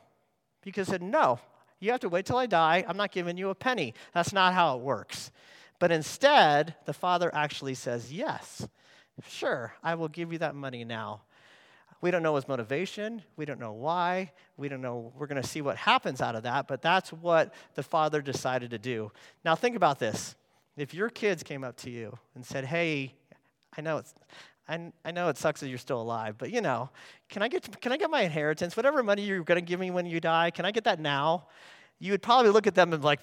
He 0.63 0.73
could 0.73 0.81
have 0.81 0.89
said, 0.89 1.01
no, 1.01 1.39
you 1.79 1.91
have 1.91 2.01
to 2.01 2.09
wait 2.09 2.25
till 2.25 2.37
I 2.37 2.47
die. 2.47 2.83
I'm 2.85 2.97
not 2.97 3.13
giving 3.13 3.37
you 3.37 3.49
a 3.49 3.55
penny. 3.55 3.93
That's 4.13 4.33
not 4.33 4.53
how 4.53 4.75
it 4.75 4.81
works. 4.81 5.31
But 5.79 5.93
instead, 5.93 6.75
the 6.85 6.91
father 6.91 7.33
actually 7.33 7.75
says 7.75 8.11
yes. 8.11 8.67
Sure, 9.25 9.73
I 9.83 9.95
will 9.95 10.07
give 10.07 10.31
you 10.31 10.39
that 10.39 10.55
money 10.55 10.83
now. 10.83 11.21
We 12.01 12.11
don't 12.11 12.21
know 12.21 12.35
his 12.35 12.47
motivation. 12.47 13.23
We 13.37 13.45
don't 13.45 13.59
know 13.59 13.73
why. 13.73 14.31
We 14.55 14.69
don't 14.69 14.81
know. 14.81 15.11
We're 15.17 15.25
going 15.25 15.41
to 15.41 15.47
see 15.47 15.61
what 15.61 15.77
happens 15.77 16.21
out 16.21 16.35
of 16.35 16.43
that, 16.43 16.67
but 16.67 16.81
that's 16.81 17.11
what 17.11 17.53
the 17.73 17.81
father 17.81 18.21
decided 18.21 18.69
to 18.71 18.77
do. 18.77 19.11
Now, 19.43 19.55
think 19.55 19.75
about 19.75 19.97
this. 19.97 20.35
If 20.75 20.93
your 20.93 21.09
kids 21.09 21.41
came 21.41 21.63
up 21.63 21.75
to 21.77 21.89
you 21.89 22.17
and 22.35 22.45
said, 22.45 22.65
Hey, 22.65 23.15
I 23.75 23.81
know 23.81 23.97
it's. 23.97 24.13
I, 24.69 24.91
I 25.05 25.11
know 25.11 25.29
it 25.29 25.37
sucks 25.37 25.61
that 25.61 25.69
you're 25.69 25.77
still 25.77 26.01
alive, 26.01 26.35
but 26.37 26.51
you 26.51 26.59
know, 26.59 26.89
can 27.29 27.41
I 27.41 27.47
get 27.47 27.79
can 27.79 27.93
I 27.93 27.97
get 27.97 28.09
my 28.09 28.21
inheritance? 28.21 28.75
Whatever 28.75 29.01
money 29.01 29.23
you're 29.23 29.41
going 29.41 29.59
to 29.59 29.65
give 29.65 29.79
me 29.79 29.91
when 29.91 30.05
you 30.05 30.19
die, 30.19 30.51
can 30.51 30.65
I 30.65 30.71
get 30.71 30.83
that 30.83 30.99
now? 30.99 31.47
You 31.99 32.11
would 32.11 32.21
probably 32.21 32.51
look 32.51 32.67
at 32.67 32.75
them 32.75 32.93
and 32.93 33.01
be 33.01 33.05
like, 33.05 33.21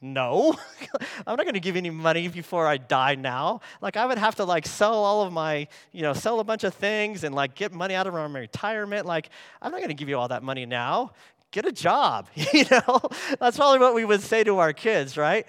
no, 0.00 0.54
I'm 1.26 1.36
not 1.36 1.44
going 1.44 1.54
to 1.54 1.60
give 1.60 1.76
any 1.76 1.90
money 1.90 2.28
before 2.28 2.66
I 2.66 2.76
die 2.76 3.14
now. 3.14 3.60
Like 3.80 3.96
I 3.96 4.06
would 4.06 4.18
have 4.18 4.36
to 4.36 4.44
like 4.44 4.66
sell 4.66 4.94
all 4.94 5.22
of 5.22 5.32
my, 5.32 5.68
you 5.92 6.02
know, 6.02 6.12
sell 6.12 6.40
a 6.40 6.44
bunch 6.44 6.64
of 6.64 6.74
things 6.74 7.24
and 7.24 7.34
like 7.34 7.54
get 7.54 7.72
money 7.72 7.94
out 7.94 8.06
of 8.06 8.14
my 8.14 8.24
retirement. 8.24 9.06
Like 9.06 9.30
I'm 9.60 9.70
not 9.70 9.78
going 9.78 9.88
to 9.88 9.94
give 9.94 10.08
you 10.08 10.18
all 10.18 10.28
that 10.28 10.42
money 10.42 10.66
now. 10.66 11.12
Get 11.50 11.66
a 11.66 11.72
job, 11.72 12.28
you 12.34 12.64
know? 12.70 13.00
That's 13.40 13.56
probably 13.56 13.78
what 13.78 13.94
we 13.94 14.04
would 14.04 14.20
say 14.20 14.44
to 14.44 14.58
our 14.58 14.72
kids, 14.72 15.16
right? 15.16 15.46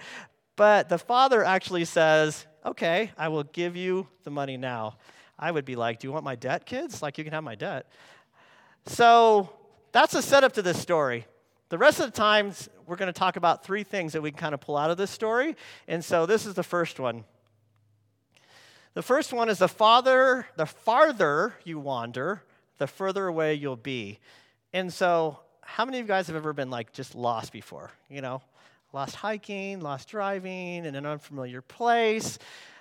But 0.56 0.88
the 0.88 0.98
father 0.98 1.44
actually 1.44 1.84
says, 1.84 2.46
okay, 2.64 3.12
I 3.16 3.28
will 3.28 3.44
give 3.44 3.76
you 3.76 4.08
the 4.24 4.30
money 4.30 4.56
now. 4.56 4.96
I 5.38 5.50
would 5.50 5.64
be 5.64 5.76
like, 5.76 6.00
do 6.00 6.08
you 6.08 6.12
want 6.12 6.24
my 6.24 6.34
debt, 6.34 6.66
kids? 6.66 7.02
Like 7.02 7.18
you 7.18 7.24
can 7.24 7.32
have 7.32 7.44
my 7.44 7.54
debt. 7.54 7.86
So 8.86 9.50
that's 9.92 10.14
a 10.14 10.22
setup 10.22 10.52
to 10.54 10.62
this 10.62 10.80
story. 10.80 11.26
The 11.70 11.76
rest 11.76 12.00
of 12.00 12.06
the 12.06 12.12
times, 12.12 12.70
we're 12.86 12.96
going 12.96 13.12
to 13.12 13.18
talk 13.18 13.36
about 13.36 13.62
three 13.62 13.82
things 13.82 14.14
that 14.14 14.22
we 14.22 14.30
can 14.30 14.38
kind 14.38 14.54
of 14.54 14.60
pull 14.60 14.76
out 14.76 14.90
of 14.90 14.96
this 14.96 15.10
story. 15.10 15.54
And 15.86 16.02
so 16.02 16.24
this 16.24 16.46
is 16.46 16.54
the 16.54 16.62
first 16.62 16.98
one. 16.98 17.24
The 18.94 19.02
first 19.02 19.34
one 19.34 19.50
is 19.50 19.58
the 19.58 19.68
farther, 19.68 20.46
the 20.56 20.64
farther 20.64 21.54
you 21.64 21.78
wander, 21.78 22.42
the 22.78 22.86
further 22.86 23.26
away 23.26 23.54
you'll 23.54 23.76
be. 23.76 24.18
And 24.72 24.92
so, 24.92 25.40
how 25.60 25.84
many 25.84 25.98
of 25.98 26.06
you 26.06 26.08
guys 26.08 26.26
have 26.28 26.36
ever 26.36 26.54
been 26.54 26.70
like 26.70 26.94
just 26.94 27.14
lost 27.14 27.52
before? 27.52 27.90
You 28.08 28.22
know, 28.22 28.40
lost 28.94 29.14
hiking, 29.14 29.80
lost 29.80 30.08
driving 30.08 30.86
in 30.86 30.94
an 30.94 31.04
unfamiliar 31.04 31.60
place. 31.60 32.38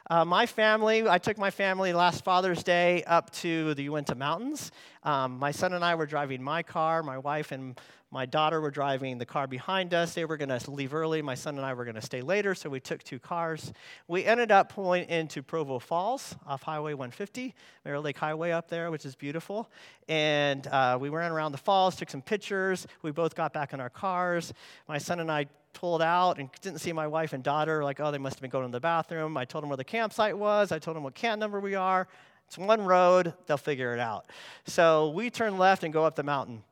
Uh, 0.09 0.23
my 0.23 0.45
family, 0.45 1.07
I 1.07 1.17
took 1.17 1.37
my 1.37 1.51
family 1.51 1.91
last 1.91 2.23
Father's 2.23 2.63
Day 2.63 3.03
up 3.03 3.29
to 3.31 3.73
the 3.73 3.83
Uinta 3.83 4.15
Mountains. 4.15 4.71
Um, 5.07 5.39
my 5.39 5.51
son 5.51 5.71
and 5.71 5.85
I 5.85 5.95
were 5.95 6.05
driving 6.05 6.43
my 6.43 6.61
car. 6.61 7.01
My 7.01 7.17
wife 7.17 7.53
and 7.53 7.79
my 8.11 8.25
daughter 8.25 8.59
were 8.59 8.71
driving 8.71 9.17
the 9.17 9.25
car 9.25 9.47
behind 9.47 9.93
us. 9.93 10.13
They 10.13 10.25
were 10.25 10.35
going 10.35 10.49
to 10.49 10.69
leave 10.69 10.93
early. 10.93 11.21
My 11.21 11.33
son 11.33 11.55
and 11.55 11.65
I 11.65 11.73
were 11.75 11.85
going 11.85 11.95
to 11.95 12.01
stay 12.01 12.19
later, 12.21 12.53
so 12.53 12.69
we 12.69 12.81
took 12.81 13.01
two 13.03 13.17
cars. 13.17 13.71
We 14.09 14.25
ended 14.25 14.51
up 14.51 14.73
pulling 14.73 15.07
into 15.07 15.41
Provo 15.41 15.79
Falls 15.79 16.35
off 16.45 16.63
Highway 16.63 16.93
150, 16.93 17.55
Mirror 17.85 18.01
Lake 18.01 18.17
Highway 18.17 18.51
up 18.51 18.67
there, 18.67 18.91
which 18.91 19.05
is 19.05 19.15
beautiful. 19.15 19.69
And 20.09 20.67
uh, 20.67 20.97
we 20.99 21.07
ran 21.07 21.31
around 21.31 21.53
the 21.53 21.57
falls, 21.57 21.95
took 21.95 22.09
some 22.09 22.21
pictures. 22.21 22.85
We 23.01 23.11
both 23.11 23.33
got 23.33 23.53
back 23.53 23.71
in 23.71 23.79
our 23.79 23.89
cars. 23.89 24.53
My 24.89 24.97
son 24.97 25.21
and 25.21 25.31
I 25.31 25.45
pulled 25.71 26.01
out 26.01 26.37
and 26.37 26.49
didn't 26.59 26.79
see 26.79 26.91
my 26.91 27.07
wife 27.07 27.31
and 27.31 27.41
daughter. 27.41 27.81
Like, 27.81 28.01
oh, 28.01 28.11
they 28.11 28.17
must 28.17 28.35
have 28.35 28.41
been 28.41 28.49
going 28.49 28.65
to 28.65 28.71
the 28.73 28.81
bathroom. 28.81 29.37
I 29.37 29.45
told 29.45 29.63
them 29.63 29.69
where 29.69 29.77
the 29.77 29.85
campsite 29.85 30.37
was. 30.37 30.73
I 30.73 30.79
told 30.79 30.97
them 30.97 31.03
what 31.03 31.15
camp 31.15 31.39
number 31.39 31.61
we 31.61 31.75
are. 31.75 32.09
It's 32.47 32.57
one 32.57 32.85
road. 32.85 33.33
They'll 33.45 33.57
figure 33.57 33.93
it 33.93 33.99
out. 33.99 34.25
So 34.65 35.09
we 35.09 35.29
turn 35.29 35.57
left 35.57 35.83
and 35.83 35.93
go 35.93 36.05
up 36.05 36.15
the 36.15 36.23
mountain. 36.23 36.63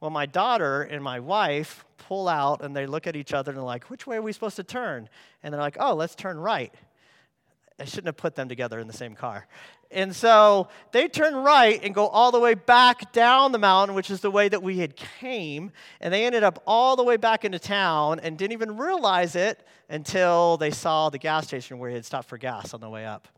Well, 0.00 0.10
my 0.10 0.26
daughter 0.26 0.82
and 0.82 1.02
my 1.02 1.20
wife 1.20 1.84
pull 1.96 2.28
out 2.28 2.62
and 2.62 2.76
they 2.76 2.86
look 2.86 3.06
at 3.06 3.16
each 3.16 3.32
other 3.32 3.50
and 3.50 3.58
they're 3.58 3.64
like, 3.64 3.88
which 3.88 4.06
way 4.06 4.16
are 4.16 4.22
we 4.22 4.32
supposed 4.32 4.56
to 4.56 4.64
turn? 4.64 5.08
And 5.42 5.52
they're 5.52 5.60
like, 5.60 5.78
oh, 5.80 5.94
let's 5.94 6.14
turn 6.14 6.38
right. 6.38 6.74
I 7.80 7.84
shouldn't 7.84 8.06
have 8.06 8.16
put 8.16 8.36
them 8.36 8.48
together 8.48 8.78
in 8.78 8.86
the 8.86 8.92
same 8.92 9.14
car. 9.14 9.46
And 9.90 10.14
so 10.14 10.68
they 10.92 11.08
turn 11.08 11.34
right 11.34 11.80
and 11.82 11.94
go 11.94 12.06
all 12.06 12.30
the 12.30 12.38
way 12.38 12.54
back 12.54 13.12
down 13.12 13.52
the 13.52 13.58
mountain, 13.58 13.96
which 13.96 14.10
is 14.10 14.20
the 14.20 14.30
way 14.30 14.48
that 14.48 14.62
we 14.62 14.78
had 14.78 14.94
came. 14.96 15.72
And 16.00 16.12
they 16.12 16.24
ended 16.26 16.44
up 16.44 16.62
all 16.66 16.96
the 16.96 17.02
way 17.02 17.16
back 17.16 17.44
into 17.44 17.58
town 17.58 18.20
and 18.20 18.36
didn't 18.36 18.52
even 18.52 18.76
realize 18.76 19.36
it 19.36 19.66
until 19.88 20.56
they 20.56 20.70
saw 20.70 21.10
the 21.10 21.18
gas 21.18 21.46
station 21.46 21.78
where 21.78 21.90
he 21.90 21.96
had 21.96 22.04
stopped 22.04 22.28
for 22.28 22.38
gas 22.38 22.74
on 22.74 22.80
the 22.80 22.90
way 22.90 23.06
up. 23.06 23.28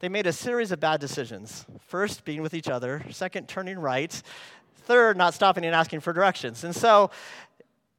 They 0.00 0.08
made 0.08 0.26
a 0.26 0.32
series 0.32 0.72
of 0.72 0.80
bad 0.80 1.00
decisions. 1.00 1.64
First, 1.86 2.24
being 2.24 2.42
with 2.42 2.52
each 2.52 2.68
other. 2.68 3.04
Second, 3.10 3.48
turning 3.48 3.78
right. 3.78 4.12
Third, 4.84 5.16
not 5.16 5.34
stopping 5.34 5.64
and 5.64 5.74
asking 5.74 6.00
for 6.00 6.12
directions. 6.12 6.64
And 6.64 6.74
so, 6.74 7.10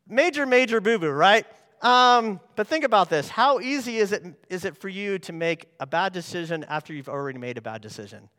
major, 0.08 0.46
major 0.46 0.82
boo 0.82 1.00
boo, 1.00 1.10
right? 1.10 1.46
Um, 1.82 2.40
but 2.56 2.68
think 2.68 2.84
about 2.84 3.10
this. 3.10 3.30
How 3.30 3.60
easy 3.60 3.98
is 3.98 4.12
it, 4.12 4.24
is 4.50 4.66
it 4.66 4.78
for 4.78 4.90
you 4.90 5.20
to 5.20 5.34
make 5.34 5.68
a 5.80 5.88
bad 5.88 6.14
decision 6.14 6.66
after 6.66 6.94
you've 6.94 7.10
already 7.10 7.40
made 7.40 7.58
a 7.58 7.62
bad 7.62 7.82
decision? 7.82 8.30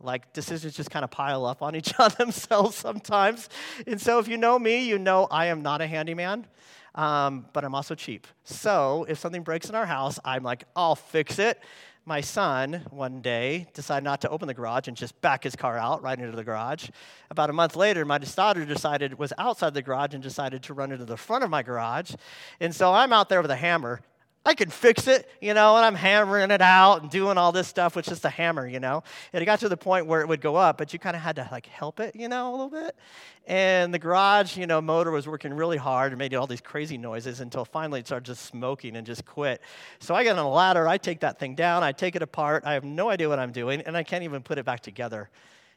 Like 0.00 0.32
decisions 0.32 0.74
just 0.74 0.90
kind 0.90 1.04
of 1.04 1.10
pile 1.10 1.46
up 1.46 1.62
on 1.62 1.76
each 1.76 1.94
other 1.98 2.16
themselves 2.16 2.76
sometimes. 2.76 3.48
And 3.86 4.00
so, 4.00 4.18
if 4.18 4.26
you 4.26 4.36
know 4.36 4.58
me, 4.58 4.86
you 4.86 4.98
know 4.98 5.28
I 5.30 5.46
am 5.46 5.62
not 5.62 5.80
a 5.80 5.86
handyman, 5.86 6.46
um, 6.96 7.46
but 7.52 7.64
I'm 7.64 7.76
also 7.76 7.94
cheap. 7.94 8.26
So, 8.42 9.06
if 9.08 9.18
something 9.18 9.42
breaks 9.42 9.68
in 9.68 9.76
our 9.76 9.86
house, 9.86 10.18
I'm 10.24 10.42
like, 10.42 10.64
I'll 10.74 10.96
fix 10.96 11.38
it 11.38 11.62
my 12.06 12.20
son 12.20 12.82
one 12.90 13.20
day 13.20 13.66
decided 13.72 14.04
not 14.04 14.20
to 14.20 14.28
open 14.28 14.46
the 14.46 14.54
garage 14.54 14.88
and 14.88 14.96
just 14.96 15.18
back 15.20 15.44
his 15.44 15.56
car 15.56 15.78
out 15.78 16.02
right 16.02 16.18
into 16.18 16.36
the 16.36 16.44
garage. 16.44 16.90
About 17.30 17.50
a 17.50 17.52
month 17.52 17.76
later, 17.76 18.04
my 18.04 18.18
daughter 18.18 18.64
decided 18.64 19.18
was 19.18 19.32
outside 19.38 19.74
the 19.74 19.82
garage 19.82 20.12
and 20.12 20.22
decided 20.22 20.62
to 20.64 20.74
run 20.74 20.92
into 20.92 21.04
the 21.04 21.16
front 21.16 21.44
of 21.44 21.50
my 21.50 21.62
garage. 21.62 22.14
And 22.60 22.74
so 22.74 22.92
I'm 22.92 23.12
out 23.12 23.28
there 23.28 23.40
with 23.40 23.50
a 23.50 23.56
hammer 23.56 24.00
I 24.46 24.54
can 24.54 24.68
fix 24.68 25.06
it, 25.06 25.26
you 25.40 25.54
know, 25.54 25.76
and 25.76 25.86
I'm 25.86 25.94
hammering 25.94 26.50
it 26.50 26.60
out 26.60 27.00
and 27.00 27.10
doing 27.10 27.38
all 27.38 27.50
this 27.50 27.66
stuff 27.66 27.96
with 27.96 28.04
just 28.04 28.26
a 28.26 28.28
hammer, 28.28 28.66
you 28.66 28.78
know. 28.78 29.02
And 29.32 29.42
it 29.42 29.46
got 29.46 29.60
to 29.60 29.70
the 29.70 29.76
point 29.76 30.06
where 30.06 30.20
it 30.20 30.28
would 30.28 30.42
go 30.42 30.54
up, 30.54 30.76
but 30.76 30.92
you 30.92 30.98
kind 30.98 31.16
of 31.16 31.22
had 31.22 31.36
to 31.36 31.48
like 31.50 31.64
help 31.64 31.98
it, 31.98 32.14
you 32.14 32.28
know, 32.28 32.50
a 32.50 32.52
little 32.52 32.68
bit. 32.68 32.94
And 33.46 33.92
the 33.92 33.98
garage, 33.98 34.58
you 34.58 34.66
know, 34.66 34.82
motor 34.82 35.10
was 35.10 35.26
working 35.26 35.54
really 35.54 35.78
hard 35.78 36.12
and 36.12 36.18
made 36.18 36.34
all 36.34 36.46
these 36.46 36.60
crazy 36.60 36.98
noises 36.98 37.40
until 37.40 37.64
finally 37.64 38.00
it 38.00 38.06
started 38.06 38.26
just 38.26 38.44
smoking 38.44 38.96
and 38.96 39.06
just 39.06 39.24
quit. 39.24 39.62
So 39.98 40.14
I 40.14 40.24
get 40.24 40.38
on 40.38 40.44
a 40.44 40.50
ladder, 40.50 40.86
I 40.86 40.98
take 40.98 41.20
that 41.20 41.38
thing 41.38 41.54
down, 41.54 41.82
I 41.82 41.92
take 41.92 42.14
it 42.14 42.22
apart, 42.22 42.64
I 42.66 42.74
have 42.74 42.84
no 42.84 43.08
idea 43.08 43.30
what 43.30 43.38
I'm 43.38 43.52
doing, 43.52 43.80
and 43.80 43.96
I 43.96 44.02
can't 44.02 44.24
even 44.24 44.42
put 44.42 44.58
it 44.58 44.66
back 44.66 44.80
together. 44.80 45.30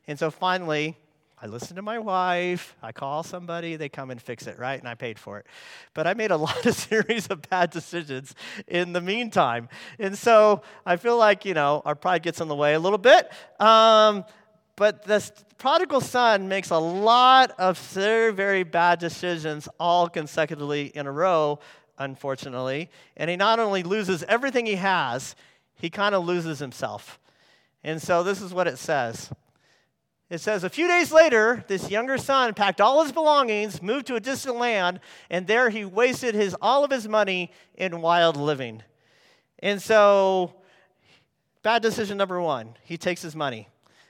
And 0.08 0.20
so 0.20 0.30
finally, 0.30 0.98
I 1.40 1.46
listen 1.46 1.76
to 1.76 1.84
my 1.84 2.00
wife, 2.00 2.76
I 2.82 2.92
call 2.92 3.22
somebody, 3.22 3.76
they 3.76 3.90
come 3.90 4.10
and 4.10 4.20
fix 4.20 4.48
it, 4.48 4.58
right? 4.58 4.80
And 4.80 4.90
I 4.90 4.96
paid 4.96 5.20
for 5.20 5.38
it. 5.38 5.46
But 5.94 6.08
I 6.08 6.16
made 6.16 6.32
a 6.32 6.38
lot 6.48 6.66
of 6.66 6.74
series 6.74 7.28
of 7.28 7.48
bad 7.48 7.70
decisions 7.70 8.34
in 8.68 8.92
the 8.92 9.02
meantime. 9.02 9.70
And 10.00 10.18
so 10.18 10.64
I 10.84 10.96
feel 10.96 11.16
like, 11.16 11.46
you 11.46 11.54
know, 11.54 11.84
our 11.86 11.94
pride 11.94 12.24
gets 12.24 12.42
in 12.42 12.48
the 12.48 12.56
way 12.56 12.74
a 12.74 12.80
little 12.80 12.98
bit. 12.98 13.32
Um, 13.60 14.26
but 14.76 15.04
the 15.04 15.32
prodigal 15.60 16.02
son 16.02 16.48
makes 16.48 16.72
a 16.72 16.78
lot 16.78 17.52
of 17.60 17.78
very, 17.78 18.34
very 18.34 18.64
bad 18.64 18.98
decisions 18.98 19.70
all 19.80 20.10
consecutively 20.10 20.88
in 20.88 21.06
a 21.06 21.12
row, 21.12 21.60
unfortunately. 22.00 22.90
And 23.16 23.30
he 23.30 23.36
not 23.36 23.60
only 23.60 23.84
loses 23.84 24.24
everything 24.24 24.66
he 24.66 24.76
has, 24.76 25.36
he 25.76 25.92
kind 25.92 26.16
of 26.16 26.26
loses 26.26 26.58
himself. 26.58 27.20
And 27.84 28.02
so 28.02 28.24
this 28.24 28.42
is 28.42 28.56
what 28.56 28.66
it 28.66 28.80
says. 28.80 29.30
It 30.30 30.40
says, 30.40 30.64
A 30.64 30.70
few 30.70 30.88
days 30.88 31.12
later, 31.12 31.64
this 31.68 31.90
younger 31.90 32.18
son 32.18 32.54
packed 32.54 32.82
all 32.82 33.04
his 33.04 33.12
belongings, 33.12 33.82
moved 33.82 34.08
to 34.08 34.16
a 34.16 34.20
distant 34.20 34.58
land, 34.58 35.00
and 35.30 35.48
there 35.48 35.70
he 35.70 35.86
wasted 35.86 36.36
his, 36.36 36.56
all 36.62 36.84
of 36.84 36.92
his 36.92 37.08
money 37.08 37.52
in 37.76 38.02
wild 38.02 38.36
living. 38.36 38.84
And 39.60 39.82
so, 39.82 40.54
bad 41.64 41.82
decision 41.82 42.18
number 42.18 42.42
one, 42.42 42.76
he 42.84 42.98
takes 42.98 43.22
his 43.22 43.36
money. 43.36 43.70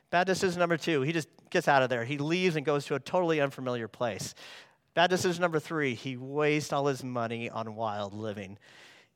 Bad 0.09 0.25
decision 0.25 0.59
number 0.59 0.77
two, 0.77 1.01
he 1.01 1.11
just 1.11 1.27
gets 1.49 1.67
out 1.67 1.83
of 1.83 1.89
there. 1.89 2.03
He 2.03 2.17
leaves 2.17 2.55
and 2.55 2.65
goes 2.65 2.85
to 2.85 2.95
a 2.95 2.99
totally 2.99 3.39
unfamiliar 3.39 3.87
place. 3.87 4.33
Bad 4.95 5.11
decision 5.11 5.41
number 5.41 5.59
three, 5.59 5.93
he 5.93 6.17
wastes 6.17 6.73
all 6.73 6.87
his 6.87 7.03
money 7.03 7.49
on 7.49 7.75
wild 7.75 8.13
living. 8.13 8.57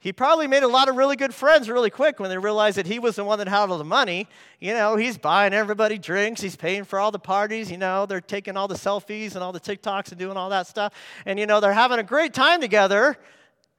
He 0.01 0.12
probably 0.12 0.48
made 0.48 0.63
a 0.63 0.67
lot 0.67 0.89
of 0.89 0.96
really 0.96 1.15
good 1.15 1.31
friends 1.31 1.70
really 1.70 1.91
quick 1.91 2.20
when 2.20 2.31
they 2.31 2.38
realized 2.39 2.75
that 2.77 2.88
he 2.88 2.98
was 2.98 3.17
the 3.17 3.24
one 3.24 3.38
that 3.38 3.48
had 3.48 3.70
all 3.70 3.77
the 3.77 3.84
money. 3.84 4.27
You 4.60 4.74
know, 4.74 4.96
he's 4.96 5.15
buying 5.15 5.53
everybody 5.53 6.00
drinks, 6.00 6.41
he's 6.41 6.55
paying 6.55 6.86
for 6.86 7.00
all 7.00 7.12
the 7.12 7.20
parties, 7.20 7.70
you 7.70 7.77
know, 7.77 8.08
they're 8.08 8.20
taking 8.20 8.58
all 8.58 8.67
the 8.67 8.74
selfies 8.74 9.36
and 9.36 9.43
all 9.43 9.51
the 9.51 9.60
TikToks 9.60 10.10
and 10.10 10.17
doing 10.17 10.38
all 10.38 10.50
that 10.50 10.65
stuff. 10.65 10.91
And, 11.27 11.38
you 11.38 11.46
know, 11.46 11.60
they're 11.60 11.72
having 11.72 12.00
a 12.00 12.03
great 12.03 12.34
time 12.34 12.62
together 12.62 13.15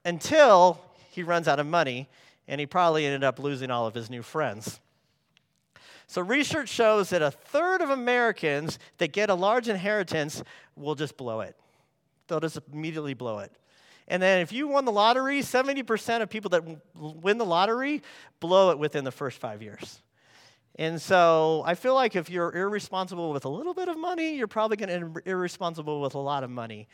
until 0.05 0.81
he 1.11 1.25
runs 1.25 1.49
out 1.49 1.59
of 1.59 1.67
money 1.67 2.09
and 2.47 2.61
he 2.61 2.67
probably 2.67 3.05
ended 3.05 3.25
up 3.25 3.41
losing 3.41 3.73
all 3.73 3.89
of 3.89 3.95
his 3.95 4.09
new 4.09 4.23
friends. 4.23 4.81
So, 6.07 6.23
research 6.23 6.69
shows 6.69 7.11
that 7.11 7.23
a 7.23 7.33
third 7.33 7.81
of 7.81 7.91
Americans 7.91 8.79
that 8.99 9.13
get 9.13 9.29
a 9.29 9.35
large 9.35 9.69
inheritance 9.69 10.45
will 10.77 10.95
just 10.95 11.17
blow 11.17 11.41
it. 11.41 11.57
They'll 12.29 12.39
just 12.39 12.61
immediately 12.73 13.15
blow 13.15 13.41
it. 13.41 13.51
And 14.13 14.23
then 14.23 14.43
if 14.43 14.53
you 14.53 14.69
won 14.69 14.85
the 14.85 14.93
lottery, 14.93 15.41
70% 15.41 16.21
of 16.21 16.29
people 16.29 16.51
that 16.51 16.63
win 16.95 17.39
the 17.39 17.47
lottery 17.47 18.03
blow 18.41 18.71
it 18.71 18.79
within 18.79 19.05
the 19.05 19.11
first 19.11 19.39
five 19.39 19.63
years. 19.63 20.03
And 20.77 21.01
so 21.01 21.63
I 21.65 21.75
feel 21.75 21.95
like 21.95 22.15
if 22.15 22.29
you're 22.29 22.55
irresponsible 22.55 23.33
with 23.33 23.47
a 23.47 23.49
little 23.49 23.73
bit 23.73 23.89
of 23.89 23.97
money, 23.97 24.37
you're 24.37 24.49
probably 24.49 24.77
going 24.77 25.01
to 25.01 25.09
be 25.09 25.31
irresponsible 25.31 26.03
with 26.03 26.15
a 26.15 26.19
lot 26.19 26.45
of 26.45 26.51
money. 26.51 26.89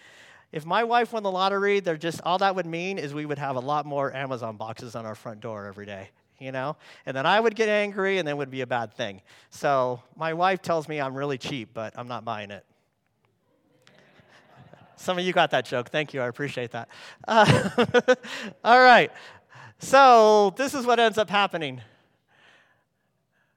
If 0.52 0.64
my 0.64 0.84
wife 0.84 1.12
won 1.12 1.24
the 1.24 1.30
lottery, 1.32 1.80
they're 1.80 1.96
just 1.96 2.20
all 2.22 2.38
that 2.38 2.54
would 2.54 2.66
mean 2.66 2.98
is 2.98 3.12
we 3.12 3.26
would 3.26 3.40
have 3.40 3.56
a 3.56 3.60
lot 3.60 3.84
more 3.84 4.14
Amazon 4.14 4.56
boxes 4.56 4.94
on 4.94 5.04
our 5.04 5.16
front 5.16 5.40
door 5.40 5.66
every 5.66 5.86
day, 5.86 6.10
you 6.38 6.52
know? 6.52 6.76
And 7.04 7.16
then 7.16 7.26
I 7.26 7.40
would 7.40 7.56
get 7.56 7.68
angry 7.68 8.18
and 8.18 8.28
then 8.28 8.36
would 8.36 8.48
be 8.48 8.60
a 8.60 8.66
bad 8.66 8.94
thing. 8.94 9.22
So 9.50 10.00
my 10.14 10.34
wife 10.34 10.62
tells 10.62 10.86
me 10.86 11.00
I'm 11.00 11.16
really 11.16 11.36
cheap, 11.36 11.70
but 11.74 11.94
I'm 11.96 12.06
not 12.06 12.24
buying 12.24 12.52
it. 12.52 12.64
Some 14.98 15.18
of 15.18 15.24
you 15.24 15.32
got 15.32 15.50
that 15.52 15.64
joke. 15.64 15.90
Thank 15.90 16.12
you. 16.12 16.20
I 16.20 16.26
appreciate 16.26 16.72
that. 16.72 16.88
Uh, 17.26 17.70
all 18.64 18.80
right. 18.80 19.10
So, 19.78 20.54
this 20.56 20.74
is 20.74 20.84
what 20.84 20.98
ends 20.98 21.18
up 21.18 21.30
happening. 21.30 21.80